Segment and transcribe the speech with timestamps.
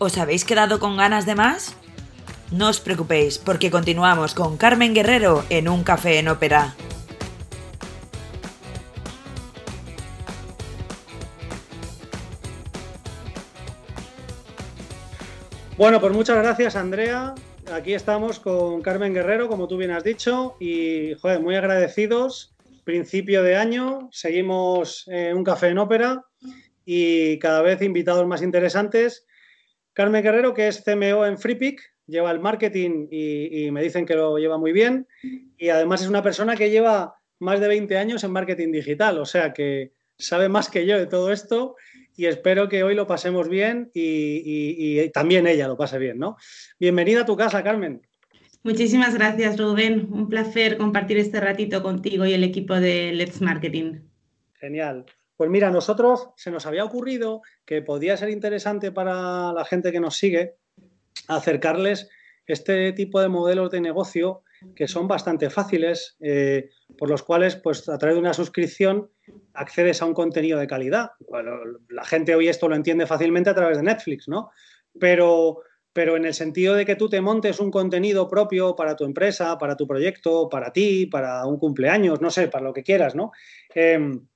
[0.00, 1.74] ¿Os habéis quedado con ganas de más?
[2.52, 6.76] No os preocupéis, porque continuamos con Carmen Guerrero en Un Café en Ópera.
[15.76, 17.34] Bueno, pues muchas gracias, Andrea.
[17.72, 22.54] Aquí estamos con Carmen Guerrero, como tú bien has dicho, y joder, muy agradecidos.
[22.84, 26.24] Principio de año, seguimos en un café en ópera
[26.84, 29.26] y cada vez invitados más interesantes.
[29.98, 34.38] Carmen Guerrero, que es CMO en FreePick, lleva el marketing y, me dicen que lo
[34.38, 35.08] lleva muy bien.
[35.58, 39.24] Y además es una persona que lleva más de 20 años en marketing digital, o
[39.24, 41.74] sea que sabe más que yo de todo esto
[42.16, 46.36] y espero que hoy lo pasemos bien y, también ella lo pase bien, ¿no?
[46.78, 48.00] Bienvenida a tu casa, Carmen.
[48.62, 50.06] Muchísimas gracias, Rubén.
[50.12, 54.02] Un placer compartir este ratito contigo y el equipo de Let's Marketing.
[54.60, 55.06] Genial.
[55.38, 60.00] Pues mira, nosotros se nos había ocurrido que podía ser interesante para la gente que
[60.00, 60.56] nos sigue
[61.28, 62.10] acercarles
[62.44, 64.42] este tipo de modelos de negocio
[64.74, 69.12] que son bastante fáciles, eh, por los cuales, pues a través de una suscripción,
[69.54, 71.12] accedes a un contenido de calidad.
[71.88, 74.50] la gente hoy esto lo entiende fácilmente a través de Netflix, ¿no?
[74.98, 75.60] Pero,
[75.92, 79.56] pero en el sentido de que tú te montes un contenido propio para tu empresa,
[79.56, 83.30] para tu proyecto, para ti, para un cumpleaños, no sé, para lo que quieras, ¿no?
[83.72, 84.26] Em,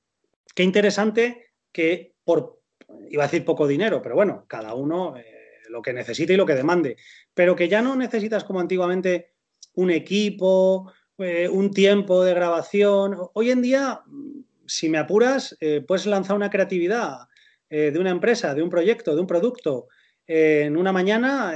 [0.55, 2.61] qué interesante que por,
[3.09, 5.25] iba a decir poco dinero, pero bueno, cada uno eh,
[5.69, 6.97] lo que necesite y lo que demande,
[7.35, 9.33] pero que ya no necesitas como antiguamente
[9.75, 13.17] un equipo, eh, un tiempo de grabación.
[13.35, 14.01] Hoy en día,
[14.67, 17.29] si me apuras, eh, puedes lanzar una creatividad
[17.71, 19.89] de una empresa, de un proyecto, de un producto
[20.27, 21.55] en una mañana,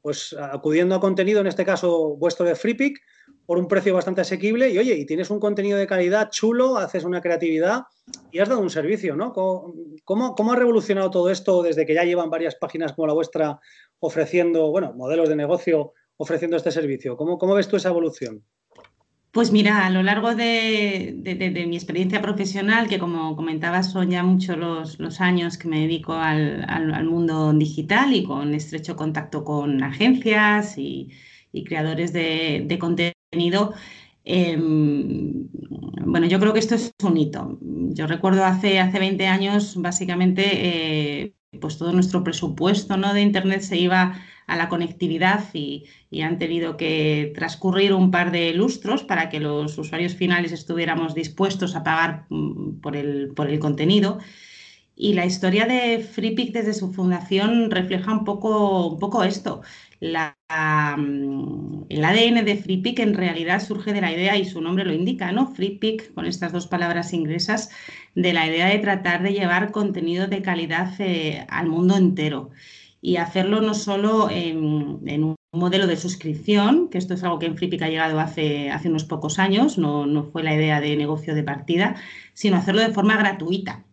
[0.00, 3.02] pues acudiendo a contenido, en este caso vuestro de FreePick,
[3.52, 7.04] por un precio bastante asequible y oye, y tienes un contenido de calidad chulo, haces
[7.04, 7.82] una creatividad
[8.30, 9.34] y has dado un servicio, ¿no?
[9.34, 13.60] ¿Cómo, cómo ha revolucionado todo esto desde que ya llevan varias páginas como la vuestra
[14.00, 17.14] ofreciendo, bueno, modelos de negocio ofreciendo este servicio.
[17.18, 18.42] ¿Cómo, cómo ves tú esa evolución?
[19.32, 24.56] Pues mira, a lo largo de, mi experiencia profesional, que como comentabas son ya muchos
[24.56, 31.10] los, años que me dedico al, mundo digital y con estrecho contacto con agencias y,
[31.66, 33.12] creadores de, contenido,
[34.24, 35.48] em,
[36.04, 37.58] bueno, yo creo que esto es un hito.
[37.60, 40.42] Yo recuerdo hace, hace 20 años, básicamente,
[41.24, 43.14] eh, pues todo nuestro presupuesto ¿no?
[43.14, 45.84] de Internet se iba a la conectividad y,
[46.22, 51.74] han tenido que transcurrir un par de lustros para que los usuarios finales estuviéramos dispuestos
[51.74, 54.18] a pagar mm, por el, por el contenido.
[54.94, 59.62] Y la historia de FreePic desde su fundación refleja un poco, un poco esto.
[60.02, 60.36] La,
[60.98, 64.92] mm, el ADN de FreePic en realidad surge de la idea, y su nombre lo
[64.92, 65.54] indica, ¿no?
[65.54, 67.70] FreePic, con estas dos palabras inglesas,
[68.16, 72.50] de la idea de tratar de llevar contenido de calidad eh, al mundo entero
[73.00, 77.56] y hacerlo no solo en, un modelo de suscripción, que esto es algo que en
[77.56, 81.94] Flippic ha llegado hace unos pocos años, no, fue la idea de negocio de partida,
[82.34, 83.84] sino hacerlo de forma gratuita.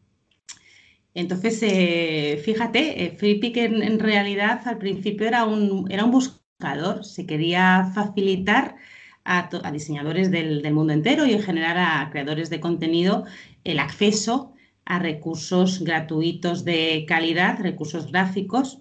[1.20, 8.78] Entonces, eh, fíjate, eh, en, realidad al principio era un, buscador, se quería facilitar
[9.26, 13.26] a, diseñadores del, mundo entero y en general a creadores de contenido
[13.66, 14.54] el acceso
[14.86, 18.80] a recursos gratuitos de calidad, recursos gráficos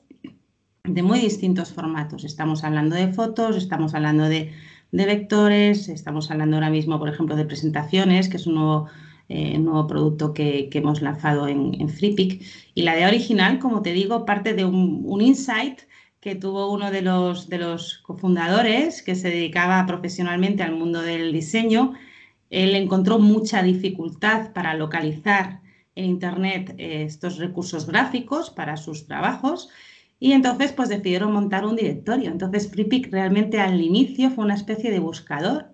[0.85, 2.23] de muy distintos formatos.
[2.23, 4.53] Estamos hablando de fotos, estamos hablando de,
[4.93, 8.87] vectores, estamos hablando ahora mismo, por ejemplo, de presentaciones, que es un nuevo,
[9.29, 12.43] eh, nuevo producto que, hemos lanzado en, en FreePic.
[12.75, 15.81] Y la idea original, como te digo, parte de un, insight
[16.21, 21.93] que tuvo uno de los, cofundadores que se dedicaba profesionalmente al mundo del diseño.
[22.51, 25.61] Él encontró mucha dificultad para localizar
[25.95, 29.69] en Internet eh, estos recursos gráficos para sus trabajos
[30.21, 32.31] y entonces pues decidieron montar un directorio.
[32.31, 35.67] Entonces FreePic realmente al inicio fue una especie de buscador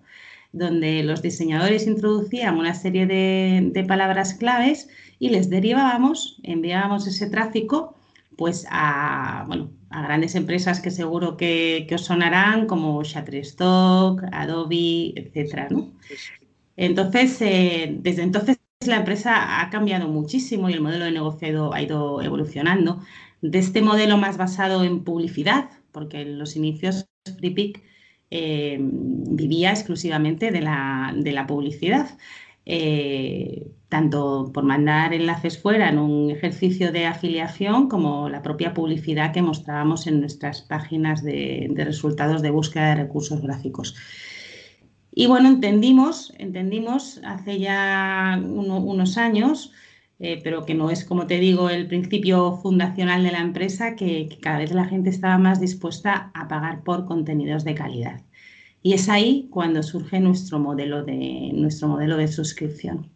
[0.55, 4.87] donde los diseñadores introducían una serie de, palabras claves
[5.19, 7.95] y les derivábamos, enviábamos ese tráfico
[8.37, 15.67] pues a, bueno, a grandes empresas que seguro que, os sonarán como Shutterstock, Adobe, etcétera,
[16.77, 21.81] Entonces, eh, desde entonces la empresa ha cambiado muchísimo y el modelo de negocio ha
[21.81, 23.01] ido evolucionando.
[23.41, 27.07] De este modelo más basado en publicidad, porque en los inicios
[27.37, 27.83] FreePic
[28.37, 32.17] eh, vivía exclusivamente de la, publicidad.
[32.65, 39.31] Eh, tanto por mandar enlaces fuera en un ejercicio de afiliación como la propia publicidad
[39.31, 43.95] que mostrábamos en nuestras páginas de, resultados de búsqueda de recursos gráficos.
[45.13, 49.71] Y bueno, entendimos, entendimos hace ya unos años
[50.19, 54.29] eh, pero que no es, como te digo, el principio fundacional de la empresa, que,
[54.41, 58.21] cada vez la gente estaba más dispuesta a pagar por contenidos de calidad.
[58.85, 63.09] Y es ahí cuando surge nuestro modelo de, nuestro modelo de suscripción.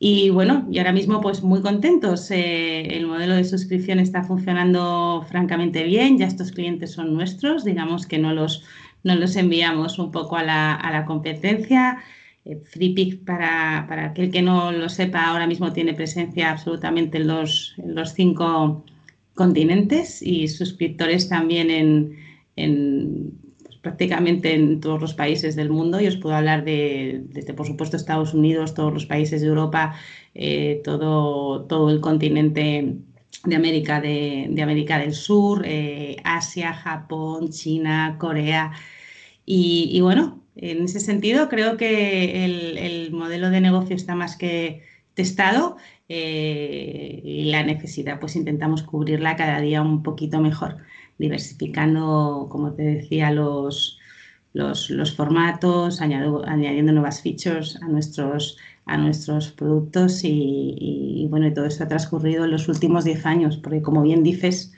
[0.00, 2.28] Y bueno, y ahora mismo pues muy contentos.
[2.32, 8.08] Eh, el modelo de suscripción está funcionando francamente bien, ya estos clientes son nuestros, digamos
[8.08, 8.64] que no los,
[9.04, 11.98] no los enviamos un poco a la, a la competencia.
[12.44, 17.28] Eh, FreePick, para, para, aquel que no lo sepa, ahora mismo tiene presencia absolutamente en
[17.28, 18.84] los, en los cinco
[19.34, 21.70] continentes y suscriptores también
[22.56, 23.43] en,
[23.84, 26.00] prácticamente en todos los países del mundo.
[26.00, 29.94] Y os puedo hablar de, desde, por supuesto, Estados Unidos, todos los países de Europa,
[30.34, 32.96] eh, todo, todo el continente
[33.44, 38.72] de América, de, América del Sur, eh, Asia, Japón, China, Corea.
[39.46, 44.82] Y, y bueno, en ese sentido, creo que el, modelo de negocio está más que
[45.14, 45.76] testado
[46.08, 50.78] eh, y la necesidad, pues intentamos cubrirla cada día un poquito mejor,
[51.18, 53.98] diversificando, como te decía, los,
[54.54, 58.56] los, formatos, añadiendo nuevas features a nuestros,
[58.86, 63.82] a nuestros productos y, bueno, todo eso ha transcurrido en los últimos 10 años, porque
[63.82, 64.72] como bien dices,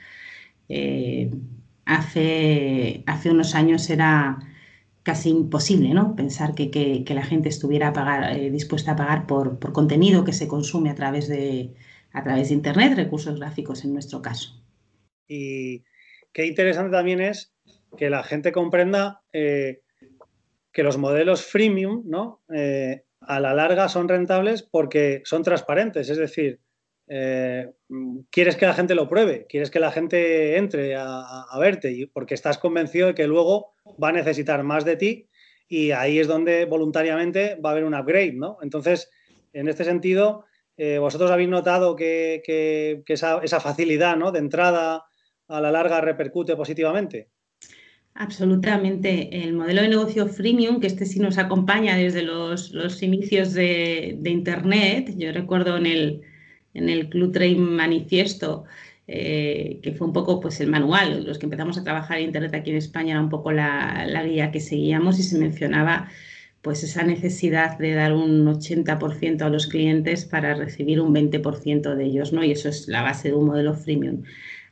[0.69, 1.31] eh,
[1.85, 4.39] hace, hace unos años era
[5.03, 6.15] casi imposible ¿no?
[6.17, 7.93] pensar que, la gente estuviera
[8.35, 11.73] eh, dispuesta a pagar por, contenido que se consume a través, de,
[12.11, 14.61] a través de Internet, recursos gráficos en nuestro caso.
[16.33, 17.53] Qué interesante también es
[17.97, 19.81] que la gente comprenda eh,
[20.71, 22.03] que los modelos freemium.
[22.53, 26.61] Eh, a la larga son rentables porque son transparentes, es decir,
[28.29, 32.57] quieres que la gente lo pruebe, quieres que la gente entre a, verte porque estás
[32.57, 35.29] convencido de que luego va a necesitar más de ti
[35.67, 38.57] y ahí es donde voluntariamente va a haber un upgrade, ¿no?
[38.61, 39.09] Entonces,
[39.53, 40.45] en este sentido,
[40.77, 44.31] eh, vosotros habéis notado que, esa, facilidad ¿no?
[44.31, 45.05] de entrada
[45.47, 47.29] a la larga repercute positivamente.
[48.19, 49.43] Absolutamente.
[49.43, 55.13] El modelo de negocio freemium, que este sí nos acompaña desde los, inicios de, Internet,
[55.17, 56.21] yo recuerdo en el,
[56.73, 58.65] en el Club Train Manifiesto,
[59.07, 61.25] eh, que fue un poco pues, el manual.
[61.25, 64.51] Los que empezamos a trabajar en Internet aquí en España era un poco la, guía
[64.51, 66.09] que seguíamos y se mencionaba
[66.63, 72.03] pues esa necesidad de dar un 80% a los clientes para recibir un 20% de
[72.03, 72.43] ellos, ¿no?
[72.43, 74.23] Y eso es la base de un modelo freemium.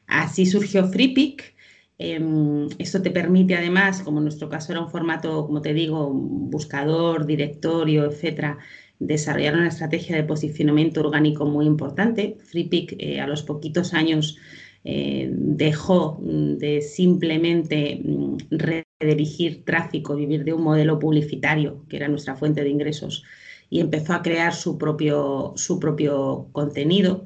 [0.07, 1.56] Así surgió FreePick.
[1.98, 6.10] Em, esto te permite además, como en nuestro caso era un formato, como te digo,
[6.12, 8.57] buscador, directorio, etcétera,
[9.00, 12.38] desarrollaron una estrategia de posicionamiento orgánico muy importante.
[12.40, 14.38] FreePick eh, a los poquitos años
[14.84, 22.36] eh, dejó de simplemente mm, redirigir tráfico, vivir de un modelo publicitario, que era nuestra
[22.36, 23.24] fuente de ingresos,
[23.69, 27.25] y empezó a crear su propio, su propio contenido.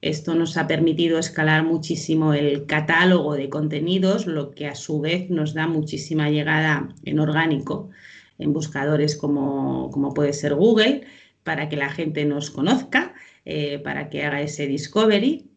[0.00, 5.28] Esto nos ha permitido escalar muchísimo el catálogo de contenidos, lo que a su vez
[5.28, 7.90] nos da muchísima llegada en orgánico
[8.38, 11.02] en buscadores como, puede ser Google,
[11.42, 13.14] para que la gente nos conozca,
[13.44, 15.50] eh, para que haga ese discovery,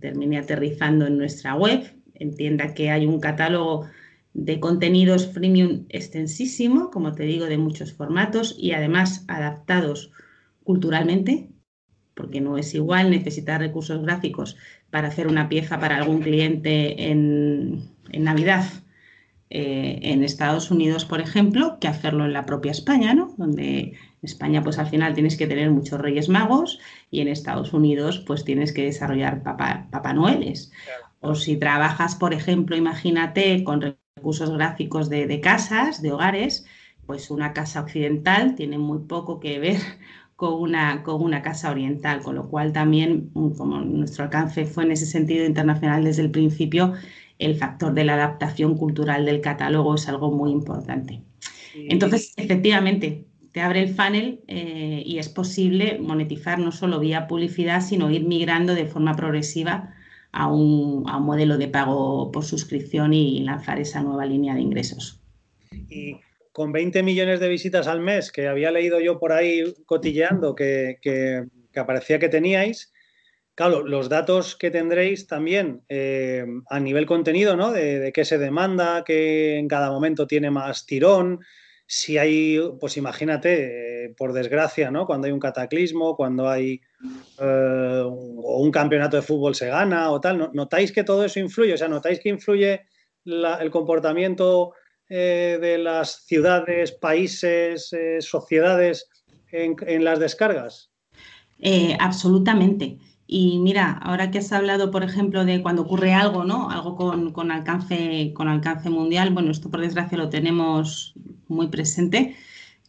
[0.00, 3.86] termine aterrizando en nuestra web, entienda que hay un catálogo
[4.32, 10.10] de contenidos freemium extensísimo, como te digo, de muchos formatos y además adaptados
[10.64, 11.50] culturalmente,
[12.18, 14.56] porque no es igual necesitar recursos gráficos
[14.90, 18.64] para hacer una pieza para algún cliente en, en Navidad
[19.50, 23.34] eh, en Estados Unidos, por ejemplo, que hacerlo en la propia España, ¿no?
[23.38, 27.72] Donde en España, pues al final tienes que tener muchos Reyes Magos y en Estados
[27.72, 30.70] Unidos, pues tienes que desarrollar Papá, Papá Noeles.
[31.20, 36.66] O si trabajas, por ejemplo, imagínate con recursos gráficos de, casas, de hogares,
[37.06, 39.80] pues una casa occidental tiene muy poco que ver
[40.38, 44.92] con una, con una casa oriental, con lo cual también, como nuestro alcance fue en
[44.92, 46.92] ese sentido internacional desde el principio,
[47.40, 51.24] el factor de la adaptación cultural del catálogo es algo muy importante.
[51.74, 57.80] Entonces, efectivamente, te abre el funnel eh, y es posible monetizar no solo vía publicidad,
[57.80, 59.92] sino ir migrando de forma progresiva
[60.30, 65.20] a un, modelo de pago por suscripción y lanzar esa nueva línea de ingresos.
[65.72, 66.14] Y
[66.58, 70.98] con 20 millones de visitas al mes, que había leído yo por ahí cotilleando que,
[71.00, 72.92] que, que aparecía que teníais,
[73.54, 77.70] Claro, los datos que tendréis también eh, a nivel contenido, ¿no?
[77.72, 81.40] De, qué se demanda, qué en cada momento tiene más tirón.
[81.86, 85.06] Si hay, pues imagínate, eh, por desgracia, ¿no?
[85.06, 86.80] Cuando hay un cataclismo, cuando hay
[87.40, 91.74] eh, un campeonato de fútbol se gana o tal, ¿notáis que todo eso influye?
[91.74, 92.82] O sea, ¿notáis que influye
[93.24, 94.72] el comportamiento
[95.08, 99.08] de las ciudades, países, sociedades
[99.50, 100.90] en las descargas?
[101.58, 102.98] Eh, absolutamente.
[103.26, 106.70] Y mira, ahora que has hablado, por ejemplo, de cuando ocurre algo, ¿no?
[106.70, 111.12] Algo con, alcance, con alcance mundial, bueno, esto por desgracia lo tenemos
[111.46, 112.36] muy presente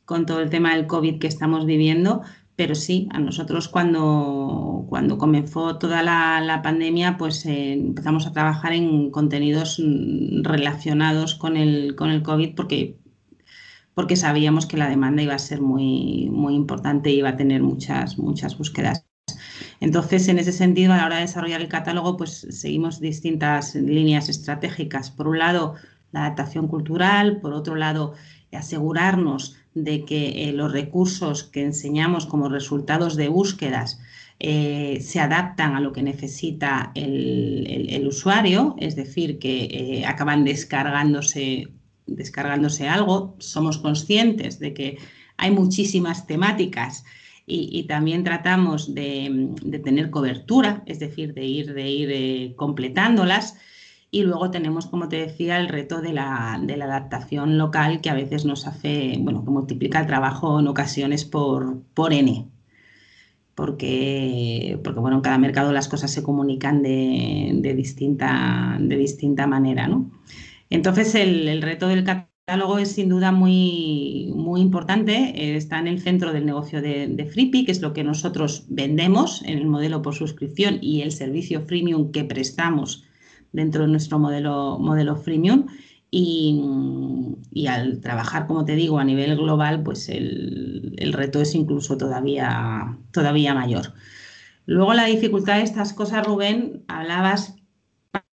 [0.05, 2.21] con todo el tema del COVID que estamos viviendo,
[2.59, 8.73] pero sí, a nosotros cuando, cuando comenzó toda la, pandemia, pues eh, empezamos a trabajar
[8.73, 12.97] en contenidos mm, relacionados con el, con el COVID porque,
[13.93, 17.63] porque sabíamos que la demanda iba a ser muy, muy importante y iba a tener
[17.63, 19.05] muchas, muchas búsquedas.
[19.79, 24.27] Entonces, en ese sentido, a la hora de desarrollar el catálogo, pues seguimos distintas líneas
[24.27, 25.11] estratégicas.
[25.11, 25.75] Por un lado,
[26.11, 28.15] la adaptación cultural, por otro lado,
[28.51, 33.99] asegurarnos de que eh, los recursos que enseñamos como resultados de búsquedas
[34.39, 41.67] eh, se adaptan a lo que necesita el, usuario, es decir, que eh, acaban descargándose,
[42.07, 43.35] descargándose algo.
[43.39, 44.97] Somos conscientes de que
[45.37, 47.03] hay muchísimas temáticas
[47.45, 49.49] y, también tratamos de,
[49.83, 53.55] tener cobertura, es decir, de ir, de ir completándolas.
[54.11, 58.43] Y luego tenemos, como te decía, el reto de la, adaptación local que a veces
[58.45, 62.49] nos hace, bueno, que multiplica el trabajo en ocasiones por, por N.
[63.53, 69.87] Porque, porque, bueno, en cada mercado las cosas se comunican de, distinta, de distinta manera,
[69.87, 70.09] ¿no?
[70.71, 75.87] Entonces, el, el reto del catálogo es sin duda muy, muy importante, eh, está en
[75.87, 80.01] el centro del negocio de, de que es lo que nosotros vendemos en el modelo
[80.01, 83.03] por suscripción y el servicio freemium que prestamos
[83.51, 85.67] dentro de nuestro modelo, modelo freemium.
[86.11, 91.97] Y, al trabajar, como te digo, a nivel global, pues el, el, reto es incluso
[91.97, 93.93] todavía, todavía mayor.
[94.65, 97.55] Luego la dificultad de estas cosas, Rubén, hablabas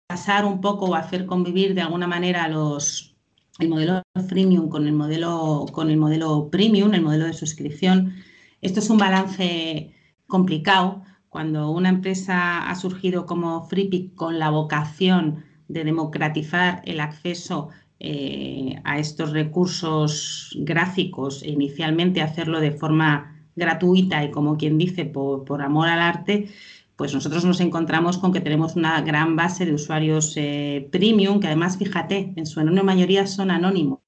[0.07, 3.15] pasar un poco o hacer convivir de alguna manera los,
[3.59, 8.13] el modelo freemium con el modelo, con el modelo premium, el modelo de suscripción.
[8.61, 9.93] Esto es un balance
[10.27, 11.03] complicado.
[11.33, 18.79] Cuando una empresa ha surgido como FreePick con la vocación de democratizar el acceso eh,
[18.83, 25.43] a estos recursos gráficos e inicialmente hacerlo de forma gratuita y como quien dice por,
[25.43, 26.49] por amor al arte,
[26.97, 31.47] pues nosotros nos encontramos con que tenemos una gran base de usuarios eh, premium, que
[31.47, 34.01] además, fíjate, en su enorme mayoría son anónimos,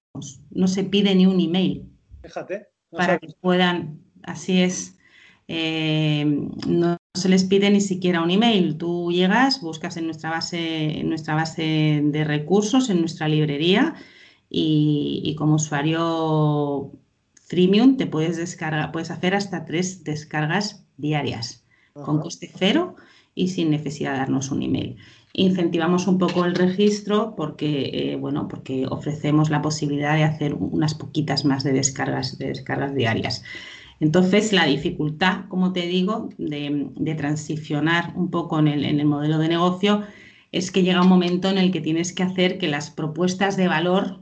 [0.51, 1.89] no se pide ni un email.
[2.22, 2.67] Fíjate.
[2.91, 5.00] para que puedan, así es,
[5.48, 6.24] eh,
[6.67, 8.77] no se les pide ni siquiera un email.
[8.77, 13.95] Tú llegas, buscas en nuestra base, en nuestra base de recursos, en nuestra librería,
[14.50, 16.91] y, y como usuario
[17.48, 22.95] freemium te puedes descargar, puedes hacer hasta tres descargas diarias con coste cero
[23.34, 24.98] y sin necesidad de darnos un email.
[25.34, 30.93] Incentivamos un poco el registro porque, eh, bueno, porque ofrecemos la posibilidad de hacer unas
[30.93, 33.43] poquitas más de descargas, de descargas diarias.
[33.99, 40.03] Entonces, la dificultad, como te digo, de, transicionar un poco en el, modelo de negocio
[40.51, 43.67] es que llega un momento en el que tienes que hacer que las propuestas de
[43.67, 44.21] valor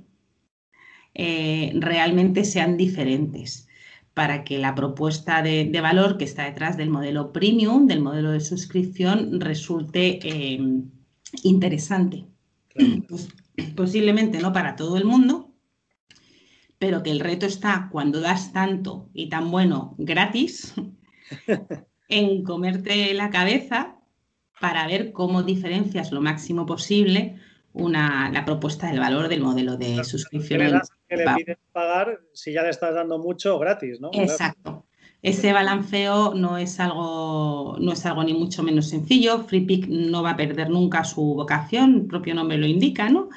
[1.13, 3.67] eh, realmente sean diferentes
[4.13, 8.41] para que la propuesta de, valor que está detrás del modelo premium, del modelo de
[8.41, 10.59] suscripción, resulte eh,
[11.43, 12.25] interesante.
[13.09, 13.29] Pues,
[13.75, 15.42] posiblemente no para todo el mundo,
[16.83, 20.73] pero que el reto está cuando das tanto y tan bueno gratis
[22.09, 23.95] en comerte la cabeza
[24.59, 27.37] para ver cómo diferencias lo máximo posible
[27.71, 30.81] una, la propuesta del valor del modelo de suscripción.
[31.07, 34.09] Que le piden pagar si ya le estás dando mucho gratis, ¿no?
[34.11, 34.85] Exacto.
[35.21, 39.45] Ese balanceo no es algo, no es algo ni mucho menos sencillo.
[39.45, 43.29] FreePick no va a perder nunca su vocación, el propio nombre lo indica, ¿no?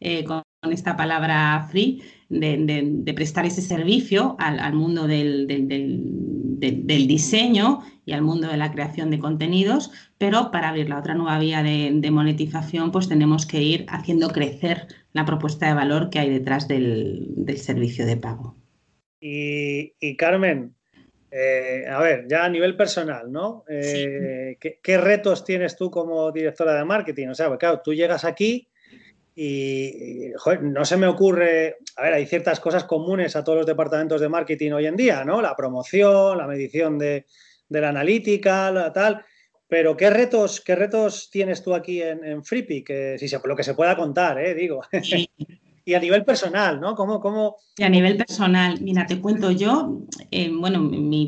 [0.00, 0.42] Eh, con,
[0.72, 2.02] esta palabra free,
[2.40, 9.10] de, prestar ese servicio al, mundo del, del, diseño y al mundo de la creación
[9.10, 13.86] de contenidos, pero para abrir la otra nueva vía de, monetización, pues tenemos que ir
[13.88, 18.56] haciendo crecer la propuesta de valor que hay detrás del, servicio de pago.
[19.20, 20.74] Y, Carmen,
[21.30, 23.64] eh, a ver, ya a nivel personal, ¿no?
[23.68, 27.28] Eh, ¿qué, retos tienes tú como directora de marketing?
[27.28, 28.68] O sea, pues claro, tú llegas aquí
[29.34, 30.30] y,
[30.62, 34.28] no se me ocurre, a ver, hay ciertas cosas comunes a todos los departamentos de
[34.28, 35.42] marketing hoy en día, ¿no?
[35.42, 37.26] La promoción, la medición de,
[37.68, 39.24] la analítica, la tal.
[39.66, 43.64] Pero ¿qué retos, qué retos tienes tú aquí en, en Que si se, lo que
[43.64, 44.54] se pueda contar, ¿eh?
[44.54, 44.82] digo.
[45.84, 46.94] Y a nivel personal, ¿no?
[46.94, 47.56] ¿Cómo, cómo...
[47.76, 50.00] Y a nivel personal, mira, te cuento yo,
[50.30, 50.80] eh, bueno,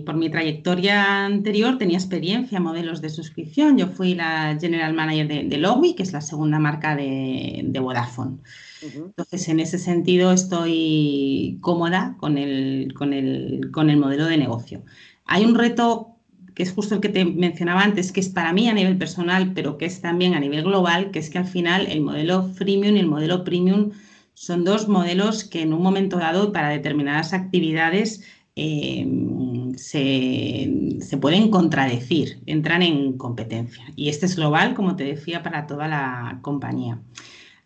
[0.04, 3.76] por mi trayectoria anterior tenía experiencia en modelos de suscripción.
[3.76, 7.80] Yo fui la General Manager de, de Lowy, que es la segunda marca de, de
[7.80, 8.38] Vodafone.
[8.82, 14.84] Entonces, en ese sentido, estoy cómoda con el, con, el, con el modelo de negocio.
[15.25, 16.12] Hay un reto
[16.54, 19.52] que es justo el que te mencionaba antes, que es para mí a nivel personal,
[19.52, 22.96] pero que es también a nivel global, que es que al final el modelo freemium
[22.96, 23.90] y el modelo premium
[24.37, 28.23] son dos modelos que en un momento dado para determinadas actividades
[28.55, 33.85] em, se, se, pueden contradecir, entran en competencia.
[33.97, 37.00] Y este es global, como te decía, para toda la compañía.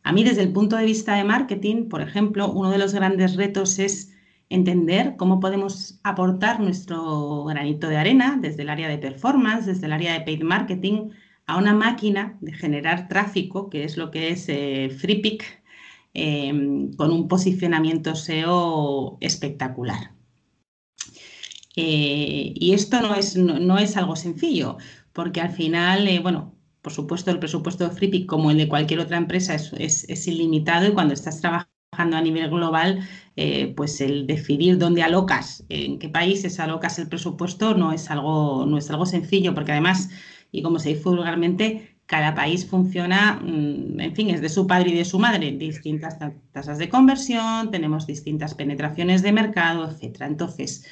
[0.04, 3.34] A mí, desde el punto de vista de marketing, por ejemplo, uno de los grandes
[3.34, 4.12] retos es
[4.48, 9.92] entender cómo podemos aportar nuestro granito de arena desde el área de performance, desde el
[9.92, 11.10] área de paid marketing,
[11.46, 15.59] a una máquina de generar tráfico, que es lo que es eh, FreePick,
[16.14, 20.14] em, con un posicionamiento SEO espectacular.
[21.76, 24.76] Eh, y esto no es, no, es, algo sencillo,
[25.12, 29.00] porque al final, eh, bueno, por supuesto, el presupuesto de FreePick, como el de cualquier
[29.00, 29.72] otra empresa, es,
[30.08, 31.70] es ilimitado y cuando estás trabajando
[32.16, 33.00] a nivel global,
[33.36, 38.66] eh, pues el decidir dónde alocas, en qué países alocas el presupuesto no es algo,
[38.66, 40.10] no es algo sencillo, porque además,
[40.52, 44.90] y como se dice vulgarmente, cada país funciona, mm, en fin, es de su padre
[44.90, 46.18] y de su madre, distintas
[46.52, 50.26] tasas de conversión, tenemos distintas penetraciones de mercado, etcétera.
[50.26, 50.84] Entonces,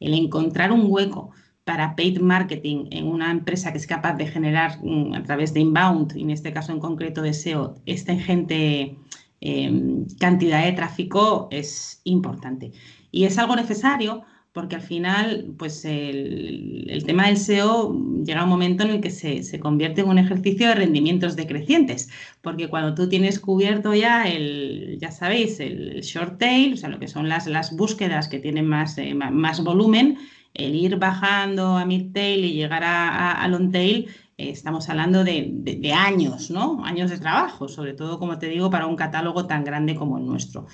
[0.00, 1.32] el encontrar un hueco
[1.64, 5.60] para paid marketing en una empresa que es capaz de generar mm, a través de
[5.60, 8.96] inbound, y en este caso en concreto de SEO, esta ingente
[9.40, 12.72] Em, cantidad de tráfico es importante.
[13.12, 14.24] Y es algo necesario
[14.58, 19.60] porque al final, pues el, tema del SEO llega un momento en el que se,
[19.60, 22.10] convierte en un ejercicio de rendimientos decrecientes,
[22.42, 26.98] porque cuando tú tienes cubierto ya el, ya sabéis, el short tail, o sea, lo
[26.98, 30.18] que son las, las búsquedas que tienen más, eh, más volumen,
[30.54, 35.92] el ir bajando a mid tail y llegar a, long tail eh, estamos hablando de,
[35.94, 36.84] años, ¿no?
[36.84, 40.26] Años de trabajo, sobre todo, como te digo, para un catálogo tan grande como el
[40.26, 40.66] nuestro.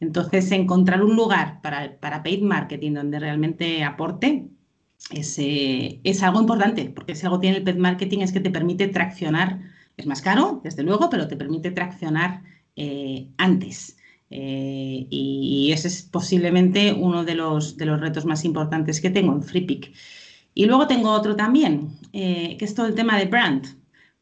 [0.00, 4.46] Entonces, encontrar un lugar para, para paid marketing donde realmente aporte
[5.10, 8.50] es, eh, es, algo importante, porque si algo tiene el paid marketing es que te
[8.50, 9.60] permite traccionar,
[9.96, 12.42] es más caro, desde luego, pero te permite traccionar
[12.76, 13.96] eh, antes.
[14.28, 19.42] y ese es posiblemente uno de los, de los retos más importantes que tengo en
[19.42, 19.92] FreePick.
[20.56, 23.66] Y luego tengo otro también, eh, que es todo el tema de brand,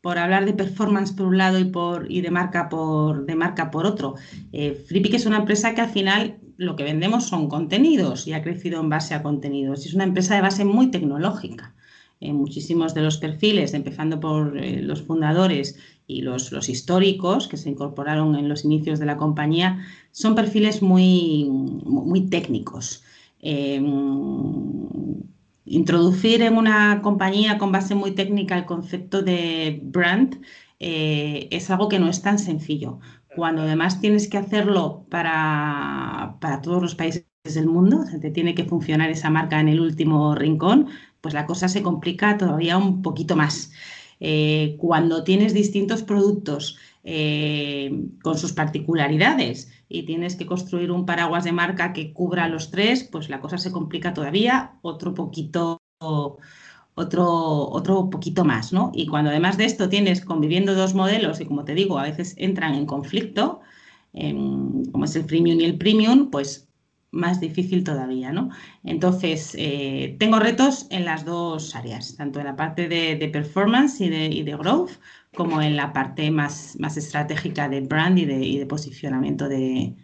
[0.05, 3.71] por hablar de performance por un lado y, por, y de, marca por, de marca
[3.71, 4.17] por otro.
[4.53, 8.83] Eh, es una empresa que al final lo que vendemos son contenidos y ha crecido
[8.83, 9.87] en base a contenidos.
[9.87, 11.75] Es una empresa de base muy tecnológica.
[12.21, 17.57] Eh, muchísimos de los perfiles, empezando por eh, los fundadores y los, los, históricos que
[17.57, 23.03] se incorporaron en los inicios de la compañía, son perfiles muy, muy técnicos
[25.65, 30.43] introducir en una compañía con base muy técnica el concepto de brand
[30.81, 32.99] eh, es algo que no es tan sencillo.
[33.35, 39.11] Cuando además tienes que hacerlo para, todos los países del mundo, te tiene que funcionar
[39.11, 40.89] esa marca en el último rincón,
[41.21, 43.73] pues la cosa se complica todavía un poquito más.
[44.21, 51.45] Eh, cuando tienes distintos productos eh, con sus particularidades y tienes que construir un paraguas
[51.45, 55.81] de marca que cubra los tres, pues la cosa se complica todavía otro poquito,
[56.95, 58.91] otro, otro poquito más, ¿no?
[58.93, 62.35] Y cuando además de esto tienes conviviendo dos modelos y como te digo, a veces
[62.39, 63.61] entran en conflicto,
[64.13, 66.69] como es el freemium y el premium, pues
[67.15, 68.51] más difícil todavía, ¿no?
[68.83, 74.11] Entonces, eh, tengo retos en las dos áreas, tanto en la parte de, performance y
[74.11, 74.91] de, y de, growth,
[75.35, 79.95] como en la parte más, más estratégica de brand y de, posicionamiento de,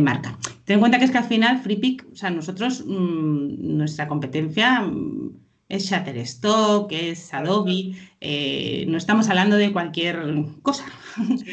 [0.00, 0.38] marca.
[0.64, 4.82] Ten en cuenta que es que al final FreePick, o sea, nosotros, mm, nuestra competencia
[4.82, 5.32] mm,
[5.68, 10.22] es Shutterstock, es Adobe, eh, no estamos hablando de cualquier
[10.62, 10.84] cosa.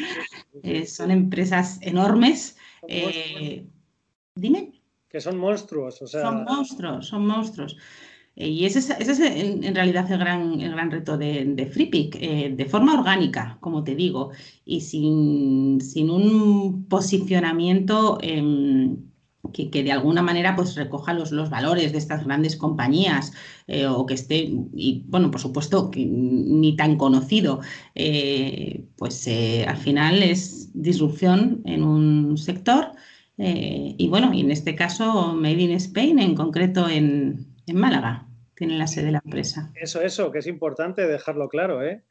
[0.64, 2.56] Eh, son empresas enormes.
[4.34, 4.77] dime
[5.08, 6.02] que son monstruos.
[6.02, 6.22] O sea...
[6.22, 7.76] Son monstruos, son monstruos.
[8.38, 12.54] Eh, y ese es, en, realidad el gran, el gran reto de, de FreePick, eh,
[12.56, 14.30] de forma orgánica, como te digo,
[14.64, 18.96] y sin, sin un posicionamiento em,
[19.52, 23.32] que, que, de alguna manera pues, recoja los, los valores de estas grandes compañías
[23.66, 27.60] eh, o que esté, y bueno, por supuesto, que ni tan conocido,
[28.96, 29.28] pues
[29.66, 32.92] al final es disrupción en un sector
[33.38, 38.76] eh, y bueno, y en este caso, Made in Spain, en concreto en, Málaga, tiene
[38.76, 39.70] la sede de la empresa.
[39.76, 41.84] Eso, eso, que es importante dejarlo claro.
[41.84, 42.02] ¿eh?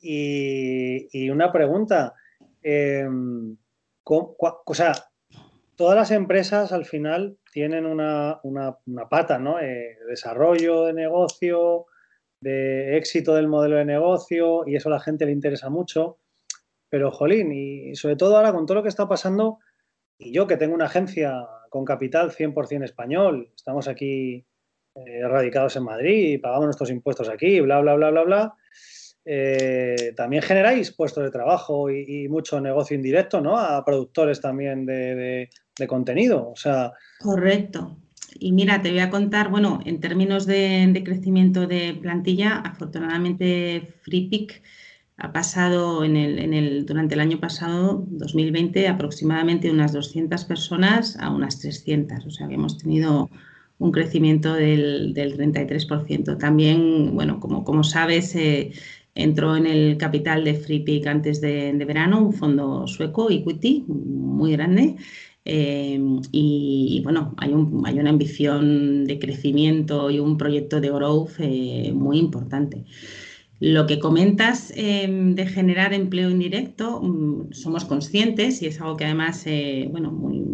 [0.00, 2.14] Y, una pregunta,
[2.62, 3.56] em,
[4.04, 4.92] o sea,
[5.76, 8.40] todas las empresas al final tienen una,
[9.10, 9.60] pata, ¿no?
[9.60, 11.86] Eh, desarrollo de negocio,
[12.40, 16.16] de éxito del modelo de negocio, y eso a la gente le interesa mucho.
[16.88, 19.58] Pero, jolín, y sobre todo ahora con todo lo que está pasando,
[20.20, 24.44] y yo que tengo una agencia con capital 100% español, estamos aquí
[24.94, 28.54] eh, radicados en Madrid pagamos nuestros impuestos aquí, bla, bla, bla, bla, bla.
[29.24, 33.58] Eh, también generáis puestos de trabajo y, mucho negocio indirecto, ¿no?
[33.58, 35.48] A productores también de,
[35.86, 36.50] contenido.
[36.50, 36.92] O sea.
[37.20, 37.96] Correcto.
[38.38, 44.62] Y mira, te voy a contar, bueno, en términos de, crecimiento de plantilla, afortunadamente FreePick
[45.20, 51.60] ha pasado en el, durante el año pasado, 2020, aproximadamente unas 200 personas a unas
[51.60, 52.24] 300.
[52.26, 53.28] O sea que hemos tenido
[53.78, 56.38] un crecimiento del, 33%.
[56.38, 58.72] También, bueno, como, como sabes, eh,
[59.14, 64.96] entró en el capital de FreePick antes de, verano un fondo sueco, Equity, muy grande.
[65.44, 66.00] Eh,
[66.32, 71.92] y, bueno, hay, un, hay, una ambición de crecimiento y un proyecto de growth eh,
[71.94, 72.84] muy importante.
[73.60, 79.04] Lo que comentas em, de generar empleo indirecto, mm, somos conscientes y es algo que
[79.04, 79.44] además,
[79.90, 80.44] bueno, muy,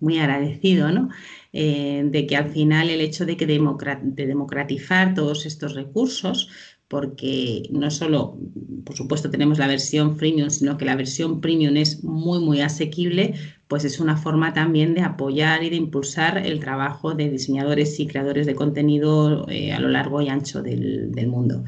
[0.00, 1.08] muy agradecido, ¿no?
[1.52, 6.50] Eh, de que al final el hecho de que de democratizar todos estos recursos,
[6.88, 8.38] porque no solo,
[8.84, 13.34] por supuesto, tenemos la versión freemium, sino que la versión premium es muy, muy asequible,
[13.66, 18.06] pues es una forma también de apoyar y de impulsar el trabajo de diseñadores y
[18.06, 21.64] creadores de contenido eh, a lo largo y ancho del, mundo.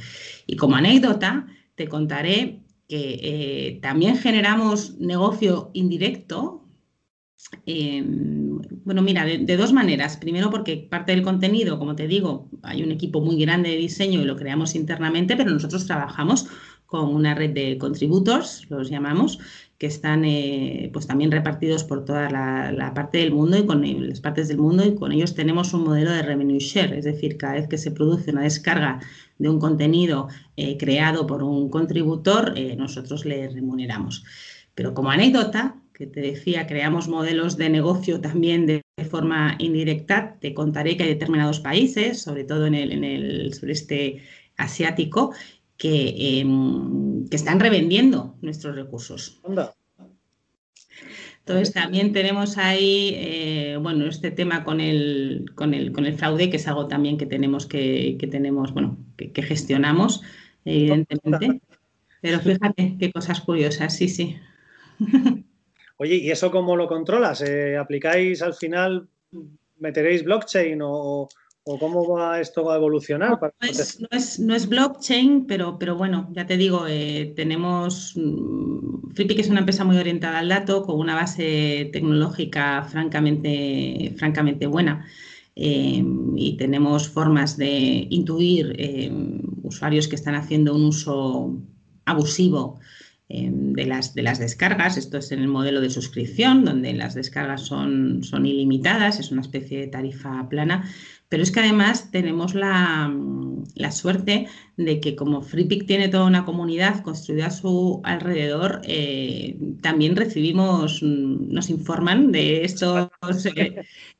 [0.46, 6.67] Y como anécdota, te contaré que eh, también generamos negocio indirecto
[7.66, 10.16] Em, bueno, mira, de, dos maneras.
[10.16, 14.20] Primero porque parte del contenido, como te digo, hay un equipo muy grande de diseño
[14.20, 16.48] y lo creamos internamente, pero nosotros trabajamos
[16.86, 19.38] con una red de contributors, los llamamos,
[19.76, 24.20] que están eh, pues también repartidos por toda la, parte del mundo y con las
[24.20, 27.54] partes del mundo y con ellos tenemos un modelo de revenue share, es decir, cada
[27.54, 29.00] vez que se produce una descarga
[29.36, 34.24] de un contenido eh, creado por un contributor, eh, nosotros le remuneramos.
[34.74, 40.36] Pero como anécdota, que te decía, creamos modelos de negocio también de forma indirecta.
[40.40, 44.22] Te contaré que hay determinados países, sobre todo en el, en el sureste
[44.56, 45.34] asiático,
[45.76, 49.40] que, em, que están revendiendo nuestros recursos.
[51.40, 56.48] Entonces también tenemos ahí, eh, bueno, este tema con el, con el, con el fraude,
[56.48, 60.22] que es algo también que tenemos que, que tenemos, bueno, que, que gestionamos,
[60.64, 61.60] evidentemente.
[62.20, 64.36] Pero fíjate qué cosas curiosas, sí, sí.
[66.00, 67.42] Oye, ¿y eso cómo lo controlas?
[67.42, 69.08] Eh, ¿Aplicáis al final,
[69.78, 71.28] meteréis blockchain o,
[71.64, 73.38] cómo va esto a evolucionar?
[73.40, 79.60] No, es, blockchain, pero, pero bueno, ya te digo, eh, tenemos, mm, Flippy es una
[79.60, 85.04] empresa muy orientada al dato, con una base tecnológica francamente, francamente buena.
[85.56, 86.04] Eh,
[86.36, 88.76] y tenemos formas de intuir
[89.64, 91.58] usuarios que están haciendo un uso
[92.04, 92.78] abusivo
[93.30, 94.96] Em, de, las, de las descargas.
[94.96, 99.42] Esto es en el modelo de suscripción, donde las descargas son, son ilimitadas, es una
[99.42, 100.88] especie de tarifa plana.
[101.28, 103.12] Pero es que además tenemos la,
[103.90, 110.16] suerte de que como FreePick tiene toda una comunidad construida a su alrededor, eh, también
[110.16, 113.10] recibimos, nos informan de esto.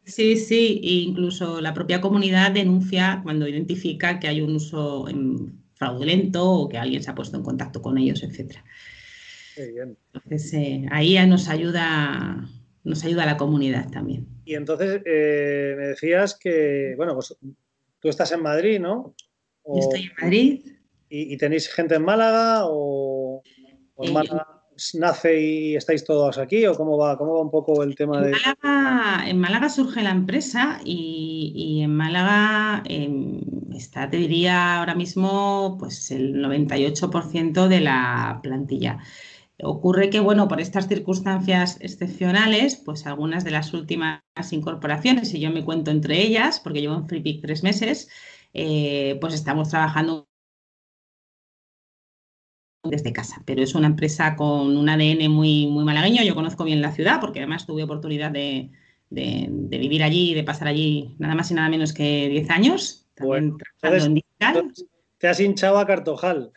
[0.05, 5.51] sí, sí, e incluso la propia comunidad denuncia cuando identifica que hay un uso em,
[5.77, 8.62] fraudulento o que alguien se ha puesto en contacto con ellos, etcétera.
[9.59, 10.55] Entonces,
[10.90, 12.49] ahí nos ayuda,
[12.85, 14.27] nos ayuda la comunidad también.
[14.44, 17.37] Y entonces eh, me decías que, bueno, pues
[18.01, 19.14] tú estás en Madrid, ¿no?
[19.66, 20.66] Yo estoy en Madrid.
[21.11, 23.42] ¿Y, tenéis gente en Málaga o,
[23.99, 24.59] en eh, Málaga
[24.94, 28.33] nace y estáis todos aquí o cómo va, cómo va un poco el tema de...
[29.27, 33.40] en Málaga surge la empresa y, en Málaga em,
[33.75, 38.99] está, te diría ahora mismo, pues el 98% de la plantilla.
[39.61, 45.51] Ocurre que, bueno, por estas circunstancias excepcionales, pues algunas de las últimas incorporaciones, y yo
[45.51, 48.09] me cuento entre ellas, porque llevo en FreePick tres meses,
[48.55, 50.29] eh, pues estamos trabajando
[52.85, 56.23] desde casa, pero es una empresa con un ADN muy, muy malagueño.
[56.23, 58.71] Yo conozco bien la ciudad porque además tuve oportunidad de,
[59.11, 64.07] vivir allí, de pasar allí nada más y nada menos que 10 años, también trabajando
[64.07, 64.73] en digital.
[65.18, 66.53] Te has hinchado a Cartojal.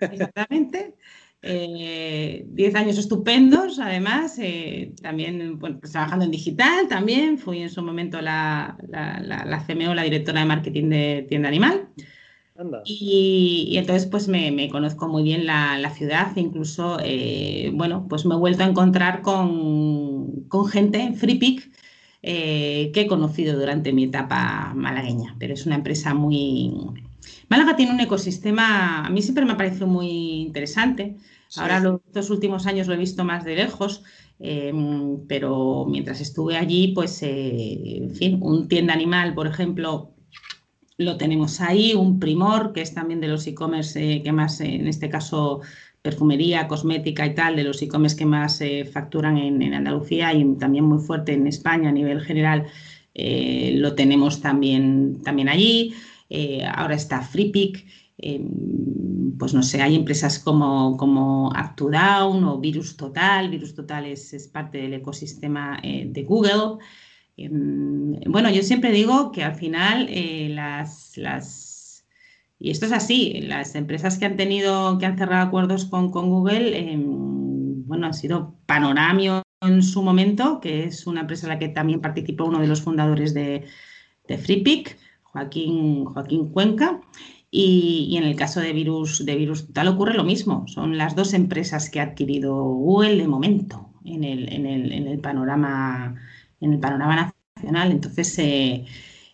[0.00, 0.94] Exactamente.
[1.42, 7.38] Eh, diez años estupendos, además, eh, también pues trabajando en digital, también.
[7.38, 11.88] Fui en su momento la, la, CMO, la directora de marketing de Tienda Animal.
[12.86, 18.38] Y, entonces pues me, conozco muy bien la, ciudad, incluso, eh, bueno, pues me he
[18.38, 21.70] vuelto a encontrar con, con gente en FreePick
[22.22, 26.72] que he conocido durante mi etapa malagueña, pero es una empresa muy...
[27.48, 30.08] Málaga tiene un ecosistema, a mí siempre me ha parecido muy
[30.42, 31.16] interesante,
[31.54, 34.02] Ahora los dos últimos años lo he visto más de lejos,
[34.40, 40.10] em, pero mientras estuve allí, pues, eh, en fin, un tienda animal, por ejemplo,
[40.98, 44.74] lo tenemos ahí, un primor, que es también de los e-commerce eh, que más, eh,
[44.74, 45.60] en este caso,
[46.02, 48.60] perfumería, cosmética y tal, de los e-commerce que más
[48.92, 52.66] facturan en, Andalucía y también muy fuerte en España a nivel general,
[53.14, 55.94] lo tenemos también, también allí.
[56.74, 57.86] Ahora está FreePick.
[59.38, 63.48] pues no sé, hay empresas como, como Actudown o Virus Total.
[63.50, 66.78] Virus Total es, parte del ecosistema de Google.
[67.36, 72.06] Em, bueno, yo siempre digo que al final eh, las, las,
[72.58, 76.78] y esto es así, las empresas que han tenido, que han cerrado acuerdos con, Google,
[76.78, 81.68] em, bueno, han sido Panoramio en su momento, que es una empresa en la que
[81.68, 83.66] también participó uno de los fundadores de,
[84.28, 84.98] de FreePick,
[85.36, 87.00] Joaquín, Joaquín Cuenca.
[87.50, 90.66] Y, en el caso de Virus, de Virus Total ocurre lo mismo.
[90.66, 95.06] Son las dos empresas que ha adquirido Google de momento en el, en el, en
[95.06, 96.16] el panorama
[96.60, 97.92] en el panorama nacional.
[97.92, 98.84] Entonces, eh,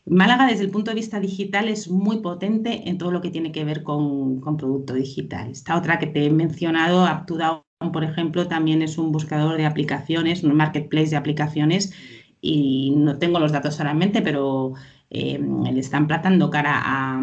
[0.04, 3.52] Málaga desde el punto de vista digital es muy potente en todo lo que tiene
[3.52, 5.50] que ver con, producto digital.
[5.50, 7.62] Esta otra que te he mencionado, AptoDown,
[7.92, 11.92] por ejemplo, también es un buscador de aplicaciones, un marketplace de aplicaciones
[12.40, 14.74] y no tengo los datos ahora en mente, pero
[15.12, 17.22] eh, le están plantando cara a,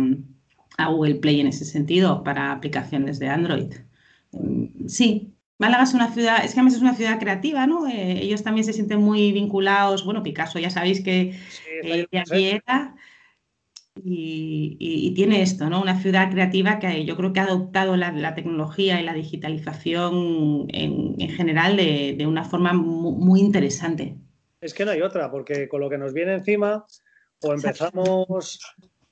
[0.78, 3.74] a Google Play en ese sentido para aplicaciones de Android.
[4.32, 7.88] Mm, sí, Málaga es una ciudad, es que además es una ciudad creativa, ¿no?
[7.88, 11.36] Eh, ellos también se sienten muy vinculados, bueno, Picasso ya sabéis que
[11.84, 12.96] de aquí era,
[14.04, 15.82] y, tiene esto, ¿no?
[15.82, 21.30] Una ciudad creativa que yo creo que ha adoptado la, tecnología y la digitalización en,
[21.30, 24.16] general de, una forma muy, interesante.
[24.62, 26.86] Es que no hay otra, porque con lo que nos viene encima,
[27.42, 28.60] o empezamos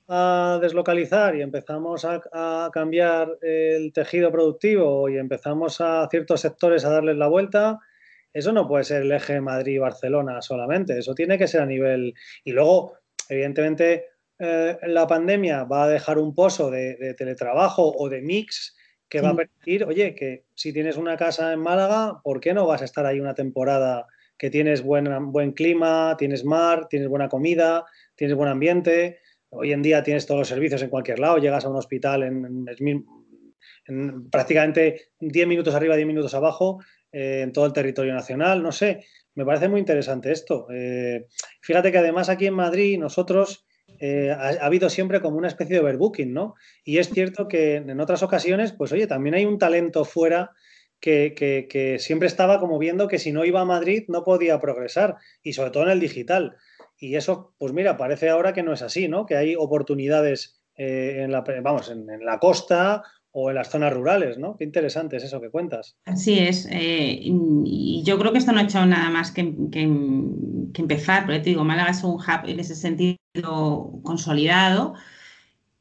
[0.08, 6.90] a deslocalizar y empezamos a, cambiar el tejido productivo y empezamos a ciertos sectores a
[6.90, 7.78] darles la vuelta,
[8.32, 12.14] eso no puede ser el eje Madrid-Barcelona solamente, eso tiene que ser a nivel...
[12.44, 12.94] Y luego,
[13.28, 14.06] evidentemente,
[14.38, 18.76] eh, la pandemia va a dejar un pozo de, teletrabajo o de mix
[19.08, 22.66] que va a permitir, oye, que si tienes una casa en Málaga, ¿por qué no
[22.66, 27.28] vas a estar ahí una temporada que tienes buen, buen clima, tienes mar, tienes buena
[27.28, 27.86] comida,
[28.18, 29.20] tienes buen ambiente?
[29.48, 33.06] Hoy en día tienes todos los servicios en cualquier lado, llegas a un hospital en,
[34.30, 39.06] prácticamente 10 minutos arriba, 10 minutos abajo, eh, en todo el territorio nacional, no sé,
[39.34, 40.66] me parece muy interesante esto.
[40.70, 41.26] Eh,
[41.62, 43.64] fíjate que además aquí en Madrid nosotros
[44.00, 46.54] eh, ha, habido siempre como una especie de overbooking, ¿no?
[46.84, 50.50] Y es cierto que en otras ocasiones, pues oye, también hay un talento fuera
[51.00, 55.52] que, siempre estaba como viendo que si no iba a Madrid no podía progresar, y
[55.52, 56.56] sobre todo en el digital.
[56.98, 59.24] Y eso, pues mira, parece ahora que no es así, ¿no?
[59.24, 64.38] Que hay oportunidades eh, en, la, vamos, en, la costa o en las zonas rurales,
[64.38, 64.56] ¿no?
[64.56, 65.96] Qué interesante es eso que cuentas.
[66.06, 66.66] Así es.
[66.70, 71.40] Eh, y yo creo que esto no ha hecho nada más que, que, empezar, porque
[71.40, 73.18] te digo, Málaga es un hub en ese sentido
[74.02, 74.94] consolidado.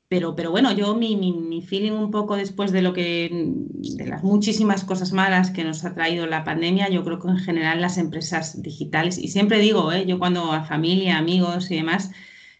[0.09, 4.23] Pero, pero bueno, yo mi, mi, feeling un poco después de lo que, de las
[4.23, 7.97] muchísimas cosas malas que nos ha traído la pandemia, yo creo que en general las
[7.97, 10.05] empresas digitales, y siempre digo, ¿eh?
[10.05, 12.11] yo cuando a familia, amigos y demás,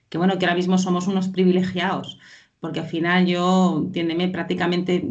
[0.10, 2.20] que bueno, que ahora mismo somos unos privilegiados,
[2.60, 5.06] porque al final yo, entiéndeme, prácticamente,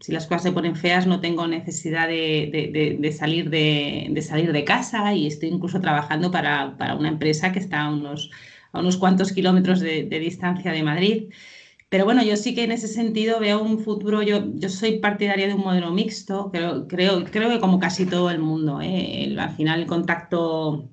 [0.00, 4.64] si las cosas se ponen feas, no tengo necesidad de, de, salir, de, salir de
[4.64, 8.30] casa y estoy incluso trabajando para, para una empresa que está a unos,
[8.72, 11.24] a unos cuantos kilómetros de, distancia de Madrid.
[11.88, 15.46] Pero bueno, yo sí que en ese sentido veo un futuro, yo, yo soy partidaria
[15.46, 19.34] de un modelo mixto, creo, creo, creo que como casi todo el mundo, ¿eh?
[19.38, 20.90] al final el contacto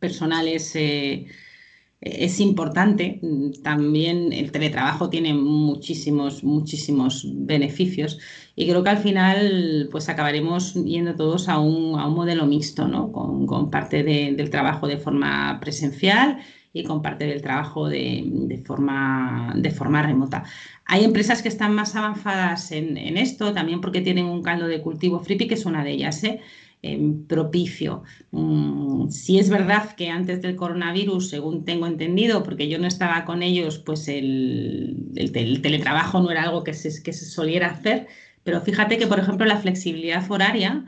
[0.00, 1.26] personal es, eh,
[2.00, 3.20] es importante.
[3.62, 8.18] También el teletrabajo tiene muchísimos, muchísimos beneficios
[8.54, 12.88] y creo que al final pues acabaremos yendo todos a un, a un modelo mixto,
[12.88, 13.12] ¿no?
[13.12, 16.38] con, con parte del trabajo de forma presencial
[16.72, 20.44] y con parte del trabajo de, forma, de forma remota.
[20.84, 25.20] Hay empresas que están más avanzadas en, esto, también porque tienen un caldo de cultivo
[25.20, 26.40] Fripi, que es una de ellas, ¿eh?
[27.26, 28.04] propicio.
[28.30, 33.24] Mm, si es verdad que antes del coronavirus, según tengo entendido, porque yo no estaba
[33.24, 35.12] con ellos, pues el,
[35.62, 38.06] teletrabajo no era algo que se, que se soliera hacer,
[38.44, 40.84] pero fíjate que, por ejemplo, la flexibilidad horaria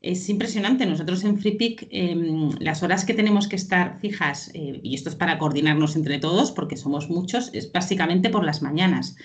[0.00, 0.86] es impresionante.
[0.86, 5.16] Nosotros en FreePick, em, las horas que tenemos que estar fijas, eh, y esto es
[5.16, 9.16] para coordinarnos entre todos, porque somos muchos, es básicamente por las mañanas.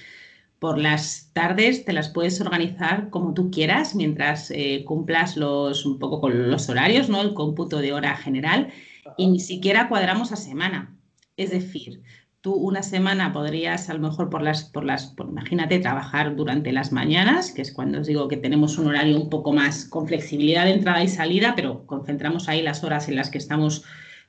[0.59, 5.99] Por las tardes te las puedes organizar como tú quieras, mientras eh, cumplas los, un
[5.99, 7.21] poco con los horarios, ¿no?
[7.21, 8.69] El cómputo de hora general,
[9.17, 10.95] y ni siquiera cuadramos a semana.
[11.37, 12.01] Es decir,
[12.43, 16.91] tú una semana podrías a lo mejor por las, por las, imagínate, trabajar durante las
[16.91, 20.65] mañanas, que es cuando os digo que tenemos un horario un poco más con flexibilidad
[20.65, 23.85] de entrada y salida, pero concentramos ahí las horas en las que estamos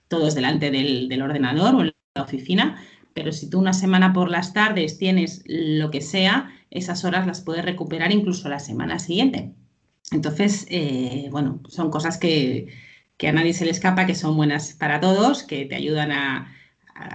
[0.06, 2.80] todos delante del, ordenador o en la oficina,
[3.14, 7.40] pero si tú una semana por las tardes tienes lo que sea, esas horas las
[7.40, 9.54] puedes recuperar incluso la semana siguiente.
[10.12, 12.68] Entonces, eh, bueno, son cosas que,
[13.26, 16.54] a nadie se le escapa, que son buenas para todos, que te ayudan a,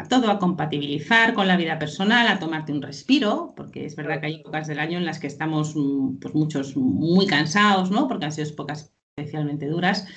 [0.10, 4.28] todo, a compatibilizar con la vida personal, a tomarte un respiro, porque es verdad que
[4.28, 8.08] hay épocas del año en las que estamos mm, pues muchos muy cansados, ¿no?
[8.08, 10.08] Porque han sido épocas especialmente duras.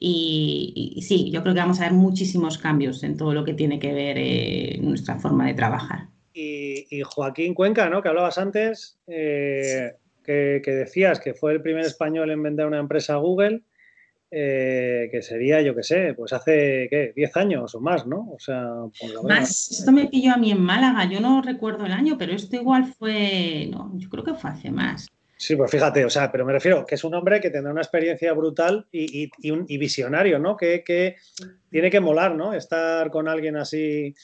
[0.00, 3.80] Y, sí, yo creo que vamos a ver muchísimos cambios en todo lo que tiene
[3.80, 6.08] que ver eh, nuestra forma de trabajar.
[6.32, 8.00] Y, Joaquín Cuenca, ¿no?
[8.00, 9.94] Que hablabas antes, eh,
[10.24, 13.62] que, decías que fue el primer español en vender una empresa a Google,
[14.30, 17.12] eh, que sería, yo qué sé, pues hace, ¿qué?
[17.16, 18.30] 10 años o más, ¿no?
[18.30, 18.64] O sea,
[19.24, 19.70] más.
[19.70, 22.92] Esto me pilló a mí en Málaga, yo no recuerdo el año, pero esto igual
[22.98, 25.08] fue, no, yo creo que fue hace más.
[25.38, 27.80] Sí, pues fíjate, o sea, pero me refiero que es un hombre que tendrá una
[27.80, 30.56] experiencia brutal y, un, visionario, ¿no?
[30.56, 31.14] Que,
[31.70, 32.52] tiene que molar, ¿no?
[32.52, 34.16] Estar con alguien así.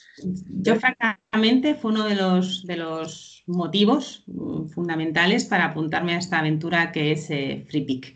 [0.49, 6.39] Yo, francamente, fue uno de los, de los motivos mm, fundamentales para apuntarme a esta
[6.39, 8.15] aventura que es eh, FreePick.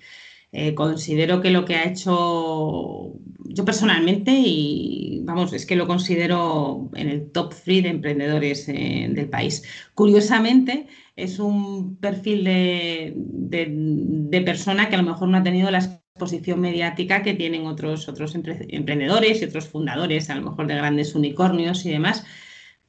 [0.52, 3.20] Eh, considero que lo que ha hecho
[3.52, 9.08] yo personalmente, y vamos, es que lo considero en el top 3 de emprendedores eh,
[9.12, 9.64] del país.
[9.94, 16.62] Curiosamente, es un perfil de, persona que a lo mejor no ha tenido la exposición
[16.62, 21.86] mediática que tienen otros, otros emprendedores y otros fundadores, a lo mejor de grandes unicornios
[21.86, 22.26] y demás,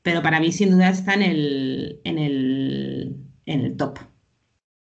[0.02, 3.98] pero para mí sin duda está en el, en el, en el top.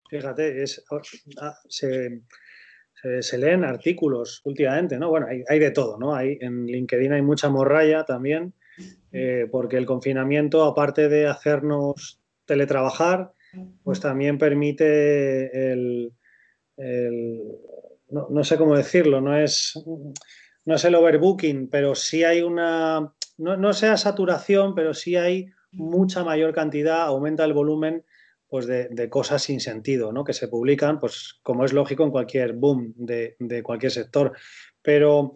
[0.09, 0.83] Fíjate, es,
[1.39, 1.55] ah,
[3.21, 5.09] se, leen artículos últimamente, ¿no?
[5.09, 6.15] Bueno, hay, de todo, ¿no?
[6.15, 8.53] Hay, en LinkedIn hay mucha morralla también,
[9.11, 13.33] eh, porque el confinamiento, aparte de hacernos teletrabajar,
[13.83, 16.13] pues también permite el,
[18.11, 19.73] no, sé cómo decirlo, no es,
[20.65, 26.23] no es el overbooking, pero sí hay una, no, sea saturación, pero sí hay mucha
[26.23, 28.03] mayor cantidad, aumenta el volumen
[28.51, 30.25] pues de, cosas sin sentido, ¿no?
[30.25, 34.33] Que se publican, pues como es lógico en cualquier boom de, cualquier sector.
[34.81, 35.31] Pero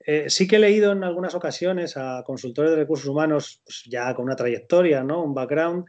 [0.00, 4.12] eh, sí que he leído en algunas ocasiones a consultores de recursos humanos, pues ya
[4.12, 5.22] con una trayectoria, ¿no?
[5.22, 5.84] Un background,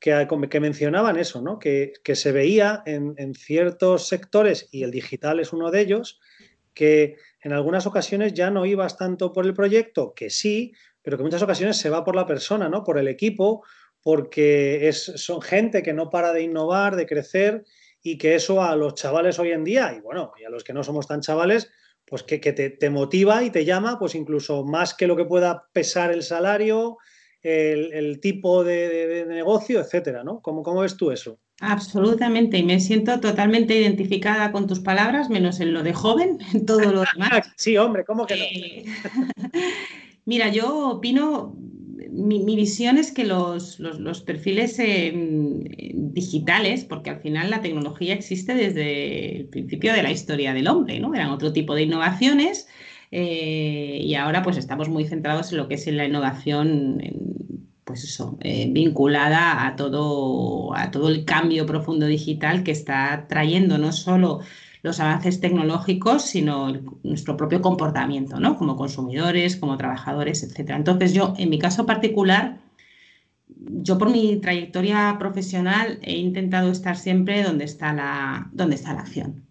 [0.00, 1.60] que, mencionaban eso, ¿no?
[1.60, 6.18] que, se veía en, ciertos sectores, y el digital es uno de ellos,
[6.74, 11.22] que en algunas ocasiones ya no ibas tanto por el proyecto, que sí, pero que
[11.22, 12.82] en muchas ocasiones se va por la persona, ¿no?
[12.82, 13.62] por el equipo,
[14.08, 17.66] porque es, son gente que no para de innovar, de crecer,
[18.02, 20.72] y que eso a los chavales hoy en día, y bueno, y a los que
[20.72, 21.70] no somos tan chavales,
[22.06, 25.68] pues que, te, te, motiva y te llama, pues incluso más que lo que pueda
[25.74, 26.96] pesar el salario,
[27.42, 30.40] el, tipo de, negocio, etcétera, ¿no?
[30.40, 31.38] ¿Cómo, ¿Cómo ves tú eso?
[31.60, 36.64] Absolutamente, y me siento totalmente identificada con tus palabras, menos en lo de joven, en
[36.64, 37.52] todo lo demás.
[37.58, 38.42] sí, hombre, ¿cómo que no?
[38.42, 38.84] Eh,
[40.24, 41.58] mira, yo opino,
[42.18, 43.78] mi, visión es que los,
[44.26, 45.12] perfiles eh,
[45.94, 50.98] digitales, porque al final la tecnología existe desde el principio de la historia del hombre,
[51.00, 51.14] ¿no?
[51.14, 52.68] Eran otro tipo de innovaciones
[53.10, 57.00] eh, y ahora pues estamos muy centrados en lo que es la innovación,
[57.84, 63.78] pues eso, eh, vinculada a todo, a todo el cambio profundo digital que está trayendo
[63.78, 64.40] no solo
[64.82, 68.56] los avances tecnológicos, sino nuestro propio comportamiento, ¿no?
[68.56, 70.70] Como consumidores, como trabajadores, etc.
[70.70, 72.60] Entonces yo, en mi caso particular,
[73.48, 79.00] yo por mi trayectoria profesional he intentado estar siempre donde está la, donde está la
[79.00, 79.48] acción.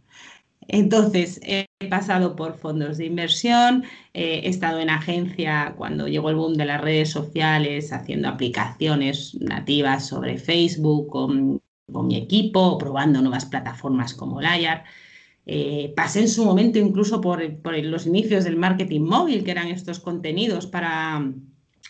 [0.68, 6.36] Entonces, he pasado por fondos de inversión, eh, he estado en agencia cuando llegó el
[6.36, 13.46] boom de las redes sociales, haciendo aplicaciones nativas sobre Facebook con, mi equipo, probando nuevas
[13.46, 14.84] plataformas como Layar.
[15.50, 20.02] Eh, pasé en su momento incluso por, los inicios del marketing móvil, que eran estos
[20.02, 21.32] contenidos para,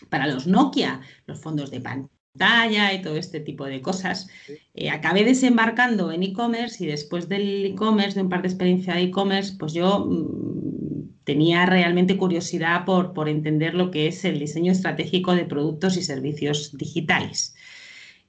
[0.08, 4.28] para los Nokia, los fondos de pantalla y todo este tipo de cosas.
[4.74, 9.02] Eh, acabé desembarcando en e-commerce y después del e-commerce, de un par de experiencia de
[9.02, 14.70] e-commerce, pues yo mm, tenía realmente curiosidad por, por entender lo que es el diseño
[14.70, 17.56] estratégico de productos y servicios digitales.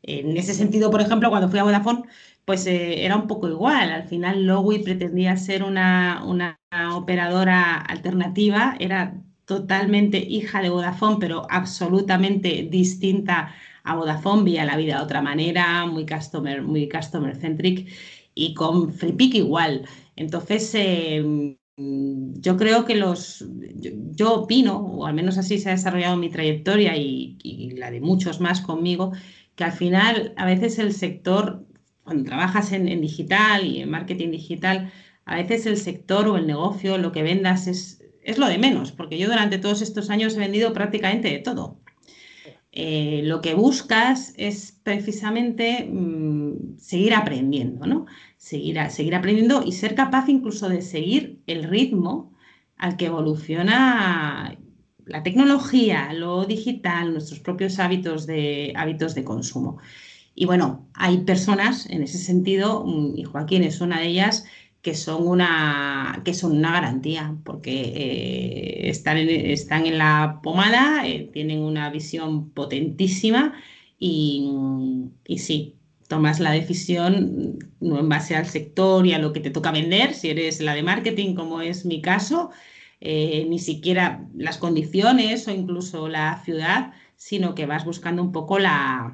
[0.01, 2.03] En ese sentido, por ejemplo, cuando fui a Vodafone,
[2.45, 3.91] pues eh, era un poco igual.
[3.91, 6.59] Al final, Lowy pretendía ser una, una
[6.95, 14.97] operadora alternativa, era totalmente hija de Vodafone, pero absolutamente distinta a Vodafone vía la vida
[14.97, 17.89] de otra manera, muy customer, muy customer centric
[18.35, 19.87] y con FreePick igual.
[20.15, 23.45] Entonces, em, yo creo que los,
[24.11, 28.41] yo, opino, o al menos así se ha desarrollado mi trayectoria y, la de muchos
[28.41, 29.13] más conmigo,
[29.55, 31.65] que al final a veces el sector,
[32.03, 34.91] cuando trabajas en, digital y en marketing digital,
[35.25, 38.91] a veces el sector o el negocio, lo que vendas es, es lo de menos,
[38.91, 41.79] porque yo durante todos estos años he vendido prácticamente de todo.
[42.71, 48.05] eh, lo que buscas es precisamente mm, seguir aprendiendo, ¿no?
[48.37, 52.33] Seguir, seguir aprendiendo y ser capaz incluso de seguir el ritmo
[52.77, 54.57] al que evoluciona
[55.05, 59.79] la tecnología, lo digital, nuestros propios hábitos de, hábitos de consumo.
[60.39, 64.45] Y bueno, hay personas en ese sentido, mm, y Joaquín es una de ellas,
[64.81, 71.05] que son una, que son una garantía, porque eh, están, en, están en la pomada,
[71.05, 73.53] eh, tienen una visión potentísima
[73.99, 74.49] y,
[75.27, 75.75] y, sí,
[76.07, 80.13] tomas la decisión no en base al sector y a lo que te toca vender,
[80.13, 82.49] si eres la de marketing, como es mi caso,
[83.01, 88.57] eh, ni siquiera las condiciones o incluso la ciudad, sino que vas buscando un poco
[88.57, 89.13] la,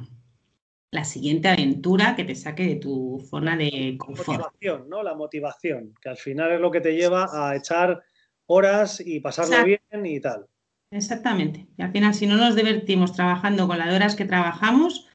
[0.96, 4.39] la siguiente aventura que te saque de tu zona de confort.
[4.39, 5.04] La motivación, ¿no?
[5.04, 8.02] La motivación, que al final es lo que te lleva a echar
[8.48, 10.48] horas y pasarlo bien y tal.
[10.89, 11.68] Exactamente.
[11.78, 15.08] Y al final, si no nos divertimos trabajando con las horas que trabajamos,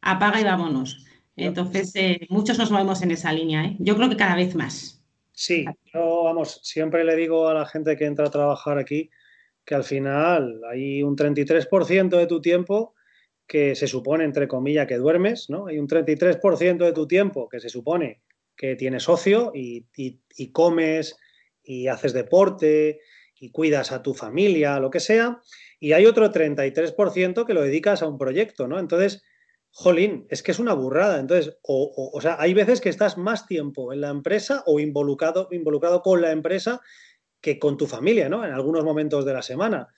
[0.00, 1.06] apaga y vámonos.
[1.36, 3.64] Entonces, eh, muchos nos movemos en esa línea.
[3.64, 3.76] ¿eh?
[3.78, 5.02] Yo creo que cada vez más.
[5.32, 5.64] Sí,
[5.94, 9.08] yo, vamos, siempre le digo a la gente que entra a trabajar aquí
[9.64, 12.94] que al final hay un 33% de tu tiempo
[13.46, 15.66] que se supone, entre comillas, que duermes, ¿no?
[15.66, 18.22] Hay un 33% de tu tiempo que se supone
[18.56, 19.86] que tienes ocio y,
[20.52, 21.16] comes
[21.62, 23.00] y haces deporte
[23.38, 25.40] y cuidas a tu familia, lo que sea,
[25.80, 28.78] y hay otro 33% que lo dedicas a un proyecto, ¿no?
[28.78, 29.22] Entonces,
[29.70, 31.18] jolín, es que es una burrada.
[31.18, 35.48] Entonces, o, o, sea, hay veces que estás más tiempo en la empresa o involucrado,
[35.50, 36.80] involucrado con la empresa
[37.40, 38.44] que con tu familia, ¿no?
[38.44, 39.88] En algunos momentos de la semana.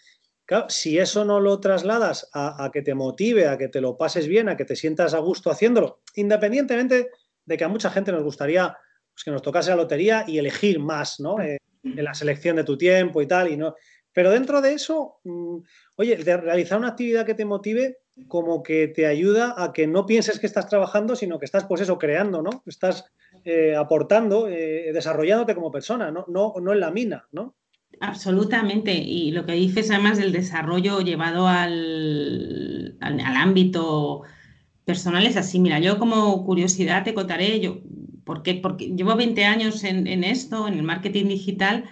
[0.47, 4.28] Claro, si eso no lo trasladas a, que te motive, a que te lo pases
[4.28, 7.09] bien, a que te sientas a gusto haciéndolo, independientemente
[7.47, 8.76] de que a mucha gente nos gustaría
[9.14, 11.40] pues, que nos tocase la lotería y elegir más, ¿no?
[11.40, 13.74] Eh, en la selección de tu tiempo y tal, y no.
[14.12, 15.59] Pero dentro de eso, mm,
[15.97, 20.07] oye, de realizar una actividad que te motive, como que te ayuda a que no
[20.07, 22.62] pienses que estás trabajando, sino que estás, pues eso, creando, ¿no?
[22.66, 23.07] Estás
[23.45, 26.24] eh, aportando, eh, desarrollándote como persona, ¿no?
[26.28, 27.57] No, no en la mina, ¿no?
[28.01, 28.95] Absolutamente.
[28.95, 34.22] Y lo que dices además del desarrollo llevado al, al, ámbito
[34.84, 35.59] personal es así.
[35.61, 37.80] Mira, yo como curiosidad te contaré, yo,
[38.24, 41.84] porque, porque llevo 20 años en, en esto, en el marketing digital,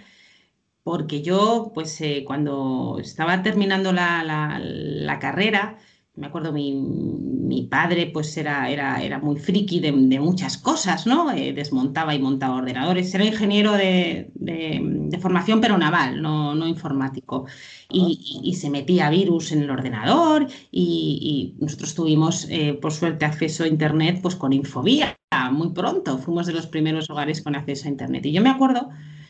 [0.83, 5.77] porque yo, pues eh, cuando estaba terminando la, la, la carrera,
[6.15, 11.07] me acuerdo, mi, mi, padre pues era, era, era muy friki de, de muchas cosas,
[11.07, 11.31] ¿no?
[11.31, 13.13] Eh, desmontaba y montaba ordenadores.
[13.15, 17.45] Era ingeniero de, de, formación, pero naval, no, no informático.
[17.89, 23.25] Y, y, se metía virus en el ordenador y, y nosotros tuvimos, eh, por suerte,
[23.25, 25.17] acceso a Internet pues con Infobía
[25.51, 26.17] muy pronto.
[26.19, 28.25] Fuimos de los primeros hogares con acceso a Internet.
[28.25, 28.89] Y yo me acuerdo,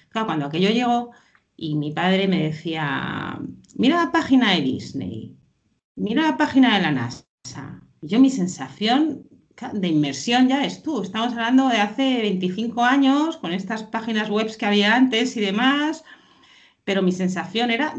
[0.09, 1.11] claro, cuando aquello llegó
[1.55, 3.39] y mi padre me decía,
[3.75, 5.37] mira la página de Disney
[5.95, 7.25] mira la página de la NASA.
[8.01, 9.27] Yo mi sensación
[9.71, 11.01] de inmersión ya es tú.
[11.01, 16.03] Estamos hablando de hace 25 años, con estas páginas web que había antes y demás,
[16.83, 17.93] pero mi sensación era,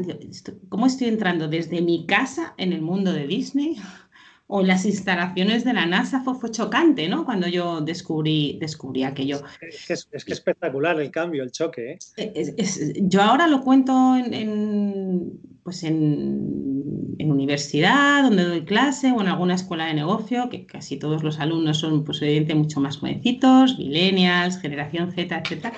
[0.69, 3.77] ¿cómo estoy entrando desde mi casa en el mundo de Disney?
[4.47, 7.25] o en las instalaciones de la NASA fue, chocante, ¿no?
[7.25, 9.43] Cuando yo descubrí, descubrí aquello.
[9.63, 11.99] Es que es, espectacular el cambio, el choque.
[12.17, 12.97] ¿eh?
[13.03, 19.87] yo ahora lo cuento en, pues en, universidad, donde doy clase, o en alguna escuela
[19.87, 25.11] de negocio, que casi todos los alumnos son, pues evidentemente, mucho más jovencitos, millennials, generación
[25.11, 25.75] Z, etc.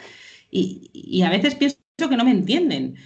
[0.51, 2.97] Y, y a veces pienso que no me entienden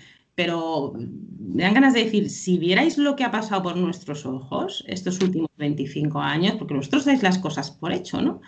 [0.41, 4.83] pero me dan ganas de decir, si vierais lo que ha pasado por nuestros ojos
[4.87, 8.41] estos últimos 25 años, porque vosotros dais las cosas por hecho, ¿no?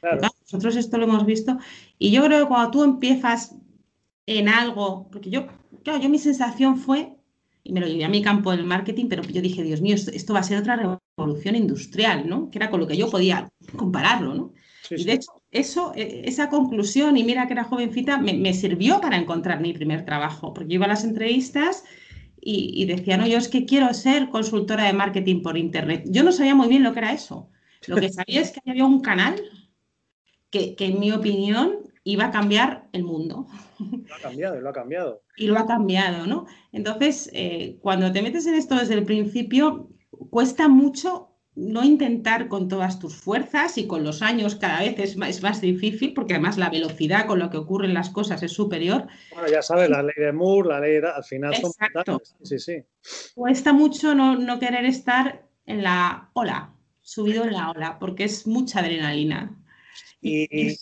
[0.00, 1.58] nosotros esto lo hemos visto,
[1.98, 3.56] y yo creo que cuando tú empiezas
[4.26, 5.48] en algo, porque yo,
[5.82, 7.16] claro, yo mi sensación fue,
[7.62, 10.32] y me lo llevé a mi campo del marketing, pero yo dije, Dios mío, esto,
[10.32, 12.50] va a ser otra revolución industrial, ¿no?
[12.50, 14.52] Que era con lo que yo podía compararlo, ¿no?
[14.90, 19.16] y de hecho, eso, e, esa conclusión, y mira que era jovencita, me, sirvió para
[19.16, 21.84] encontrar mi primer trabajo, porque yo iba a las entrevistas
[22.40, 26.04] y, decía, no, yo es que quiero ser consultora de marketing por Internet.
[26.06, 27.50] Yo no sabía muy bien lo que era eso.
[27.86, 29.40] Lo que sabía es que había un canal
[30.50, 33.46] que, en mi opinión, iba a cambiar el mundo.
[33.78, 35.22] Lo ha cambiado, lo ha cambiado.
[35.36, 36.46] Y lo ha cambiado, ¿no?
[36.72, 39.88] Entonces, eh, cuando te metes en esto desde el principio,
[40.30, 45.16] cuesta mucho no intentar con todas tus fuerzas y con los años cada vez es
[45.16, 49.06] más, más, difícil porque además la velocidad con lo que ocurren las cosas es superior.
[49.32, 51.08] Bueno, ya sabes, la ley de Moore, la ley de...
[51.08, 51.72] al final son
[52.42, 52.82] Sí, sí.
[53.34, 58.46] Cuesta mucho no, no, querer estar en la ola, subido en la ola, porque es
[58.46, 59.56] mucha adrenalina.
[60.22, 60.76] Y...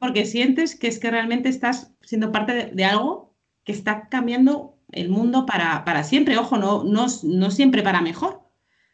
[0.00, 4.78] porque sientes que es que realmente estás siendo parte de, de algo que está cambiando
[4.90, 6.36] el mundo para, para siempre.
[6.36, 8.40] Ojo, no, no, no siempre para mejor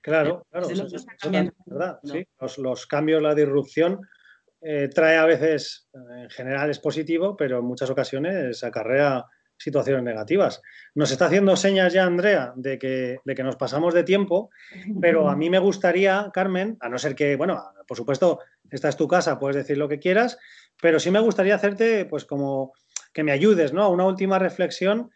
[0.06, 0.68] Claro, claro,
[1.66, 1.98] verdad.
[2.04, 2.24] ¿sí?
[2.58, 4.06] Los, cambios, la disrupción
[4.60, 9.24] eh, trae a veces, en general es positivo, pero en muchas ocasiones acarrea
[9.56, 10.62] situaciones negativas.
[10.94, 14.50] Nos está haciendo señas ya, Andrea, de que, de que nos pasamos de tiempo,
[15.00, 18.38] pero a mí me gustaría, Carmen, a no ser que, bueno, por supuesto,
[18.70, 20.38] esta es tu casa, puedes decir lo que quieras,
[20.80, 22.72] pero sí me gustaría hacerte, pues como
[23.12, 23.82] que me ayudes, ¿no?
[23.82, 25.10] A una última reflexión,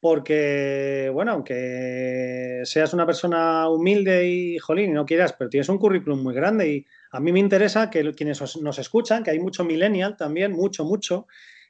[0.00, 5.78] porque, bueno, aunque seas una persona humilde y, jolín, y no quieras, pero tienes un
[5.78, 9.64] currículum muy grande y a mí me interesa que quienes nos escuchan, que hay mucho
[9.64, 11.26] millennial también, mucho, mucho,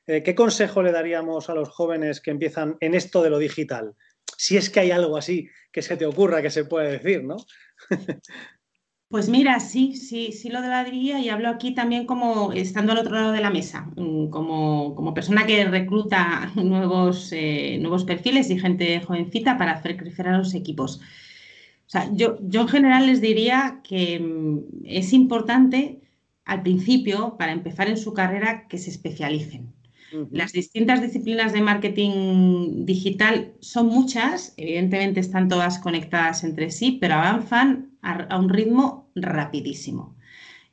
[0.07, 3.95] eh, ¿qué consejo le daríamos a los jóvenes que empiezan en esto de lo digital?
[4.39, 7.37] Si es que hay algo así que se te ocurra que se puede decir, ¿no?
[9.13, 13.15] Pues mira, sí, sí, sí lo daría y hablo aquí también como estando al otro
[13.15, 19.03] lado de la mesa, mm, como, persona que recluta nuevos, eh, nuevos perfiles y gente
[19.03, 21.03] jovencita para hacer crecer a los equipos.
[21.87, 26.01] O sea, yo, yo en general les diría que mm, es importante
[26.47, 29.75] al principio, para empezar en su carrera, que se especialicen.
[30.31, 37.15] Las distintas disciplinas de marketing digital son muchas, evidentemente están todas conectadas entre sí, pero
[37.15, 40.17] avanzan a, un ritmo rapidísimo.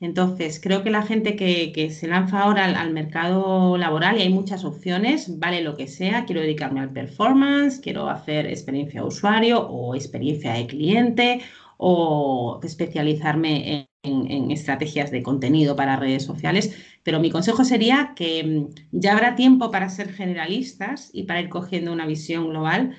[0.01, 4.63] Entonces, creo que la gente que, se lanza ahora al, mercado laboral y hay muchas
[4.63, 9.95] opciones, vale lo que sea, quiero dedicarme al performance, quiero hacer experiencia de usuario o
[9.95, 11.41] experiencia de cliente
[11.77, 16.73] o especializarme en estrategias de contenido para redes sociales,
[17.03, 21.49] pero mi consejo sería que mm, ya habrá tiempo para ser generalistas y para ir
[21.49, 22.95] cogiendo una visión global,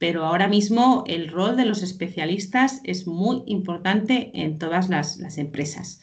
[0.00, 6.00] pero ahora mismo el rol de los especialistas es muy importante en todas las, empresas.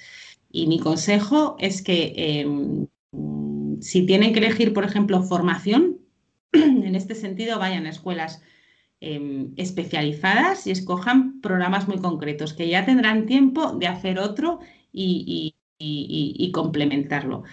[0.52, 2.88] Y mi consejo es que em,
[3.82, 5.98] si tienen que elegir, por ejemplo, formación,
[6.52, 8.44] en este sentido vayan a escuelas
[9.00, 14.60] em, especializadas y escojan programas muy concretos, que ya tendrán tiempo de hacer otro
[14.94, 17.46] y, y, complementarlo.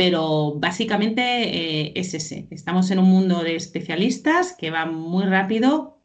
[0.00, 2.48] Pero básicamente eh, es ese.
[2.50, 5.98] Estamos en un mundo de especialistas que va muy rápido.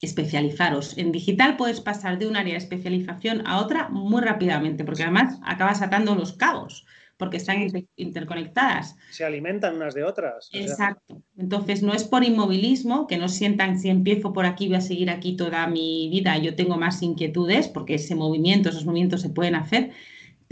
[0.00, 0.96] Especializaros.
[0.96, 5.40] En digital puedes pasar de un área de especialización a otra muy rápidamente, porque además
[5.42, 6.86] acabas atando los cabos
[7.16, 8.96] porque están interconectadas.
[9.10, 10.48] Se alimentan unas de otras.
[10.52, 11.22] Exacto.
[11.36, 15.10] Entonces, no es por inmovilismo, que no sientan si empiezo por aquí, voy a seguir
[15.10, 19.54] aquí toda mi vida, yo tengo más inquietudes, porque ese movimiento, esos movimientos se pueden
[19.54, 19.92] hacer,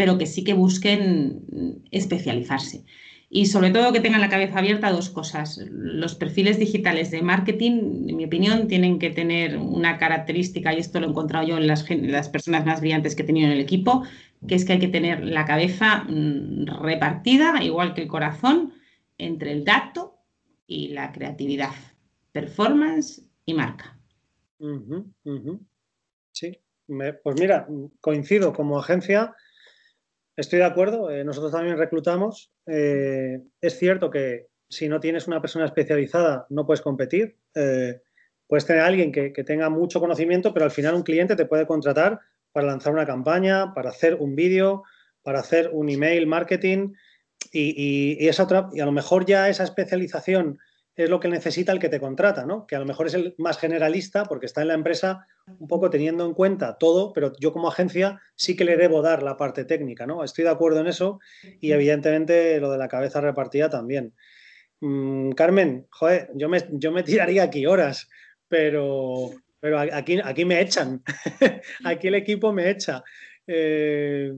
[0.00, 2.86] pero que sí que busquen especializarse.
[3.28, 5.58] Y sobre todo que tengan la cabeza abierta dos cosas.
[5.70, 11.00] Los perfiles digitales de marketing, en mi opinión, tienen que tener una característica, y esto
[11.00, 13.60] lo he encontrado yo en las, las personas más brillantes que he tenido en el
[13.60, 14.04] equipo,
[14.48, 18.72] que es que hay que tener la cabeza mm, repartida, igual que el corazón,
[19.18, 20.14] entre el dato
[20.66, 21.74] y la creatividad,
[22.32, 24.00] performance y marca.
[26.32, 26.58] Sí,
[27.22, 27.68] pues mira,
[28.00, 29.34] coincido como agencia
[30.40, 32.50] Estoy de acuerdo, eh, nosotros también reclutamos.
[32.64, 37.36] Eh, es cierto que si no tienes una persona especializada no puedes competir.
[37.54, 38.00] Eh,
[38.46, 41.66] puedes tener a alguien que, tenga mucho conocimiento, pero al final un cliente te puede
[41.66, 42.20] contratar
[42.52, 44.82] para lanzar una campaña, para hacer un vídeo,
[45.22, 46.94] para hacer un email marketing
[47.52, 50.58] y, y, esa otra, y a lo mejor ya esa especialización
[51.04, 52.66] es lo que necesita el que te contrata, ¿no?
[52.66, 55.90] Que a lo mejor es el más generalista porque está en la empresa un poco
[55.90, 59.64] teniendo en cuenta todo, pero yo como agencia sí que le debo dar la parte
[59.64, 60.24] técnica, ¿no?
[60.24, 61.20] Estoy de acuerdo en eso
[61.60, 64.14] y evidentemente lo de la cabeza repartida también.
[64.80, 68.08] Mm, Carmen, joder, yo me, yo me tiraría aquí horas,
[68.48, 69.30] pero,
[69.60, 71.02] pero aquí, aquí me echan,
[71.84, 73.02] aquí el equipo me echa.
[73.46, 74.32] Eh,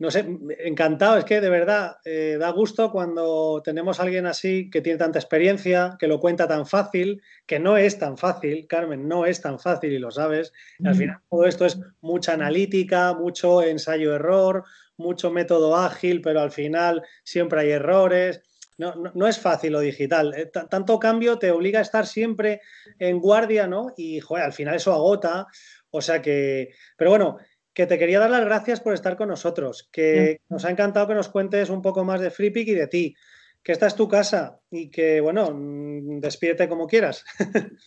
[0.00, 0.24] no sé,
[0.60, 4.98] encantado, es que de verdad eh, da gusto cuando tenemos a alguien así que tiene
[4.98, 9.40] tanta experiencia, que lo cuenta tan fácil, que no es tan fácil, Carmen, no es
[9.40, 10.52] tan fácil y lo sabes.
[10.84, 14.64] al final todo esto es mucha analítica, mucho ensayo-error,
[14.96, 18.42] mucho método ágil, pero al final siempre hay errores.
[18.76, 20.32] No, no, es fácil lo digital.
[20.36, 22.60] Eh, tanto cambio te obliga a estar siempre
[23.00, 23.92] en guardia, ¿no?
[23.96, 25.48] Y, joder, al final eso agota.
[25.90, 27.38] O sea que, pero bueno,
[27.78, 31.14] que te quería dar las gracias por estar con nosotros, que nos ha encantado que
[31.14, 33.14] nos cuentes un poco más de FreePick y de ti,
[33.62, 37.24] que esta es tu casa y que, bueno, mm, despídete como quieras.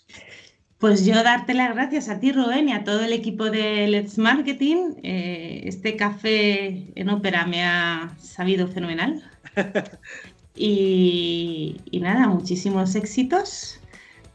[0.78, 4.18] Pues yo darte las gracias a ti, Rubén, y a todo el equipo de Let's
[4.18, 4.96] Marketing.
[5.04, 9.22] Eh, este café en ópera me ha sabido fenomenal.
[10.56, 13.81] y nada, muchísimos éxitos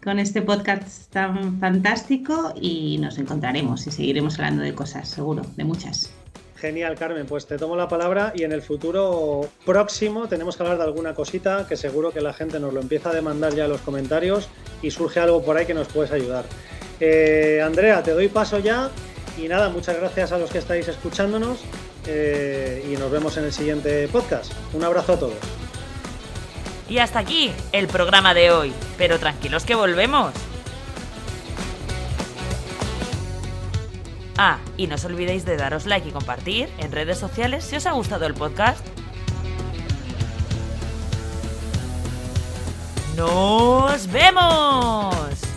[0.06, 5.64] con este podcast tan fantástico y nos encontraremos y seguiremos hablando de cosas, seguro, de
[5.64, 6.12] muchas.
[6.54, 7.26] Genial, Carmen.
[7.26, 11.12] Pues te tomo la palabra y en el futuro próximo tenemos que hablar de alguna
[11.14, 14.48] cosita que seguro que la gente nos lo empieza a demandar ya en los comentarios
[14.80, 16.44] y surge algo por ahí que nos puedes ayudar.
[17.00, 18.90] Eh, Andrea, te doy paso ya
[19.36, 21.64] Y nada, muchas gracias a los que estáis escuchándonos
[22.06, 24.52] eh, y nos vemos en el siguiente podcast.
[24.72, 25.65] Un abrazo a todos.
[26.88, 30.32] Y hasta aquí el programa de hoy, pero tranquilos que volvemos.
[34.38, 37.86] Ah, y no os olvidéis de daros like y compartir en redes sociales si os
[37.86, 38.84] ha gustado el podcast.
[43.16, 45.55] ¡Nos vemos!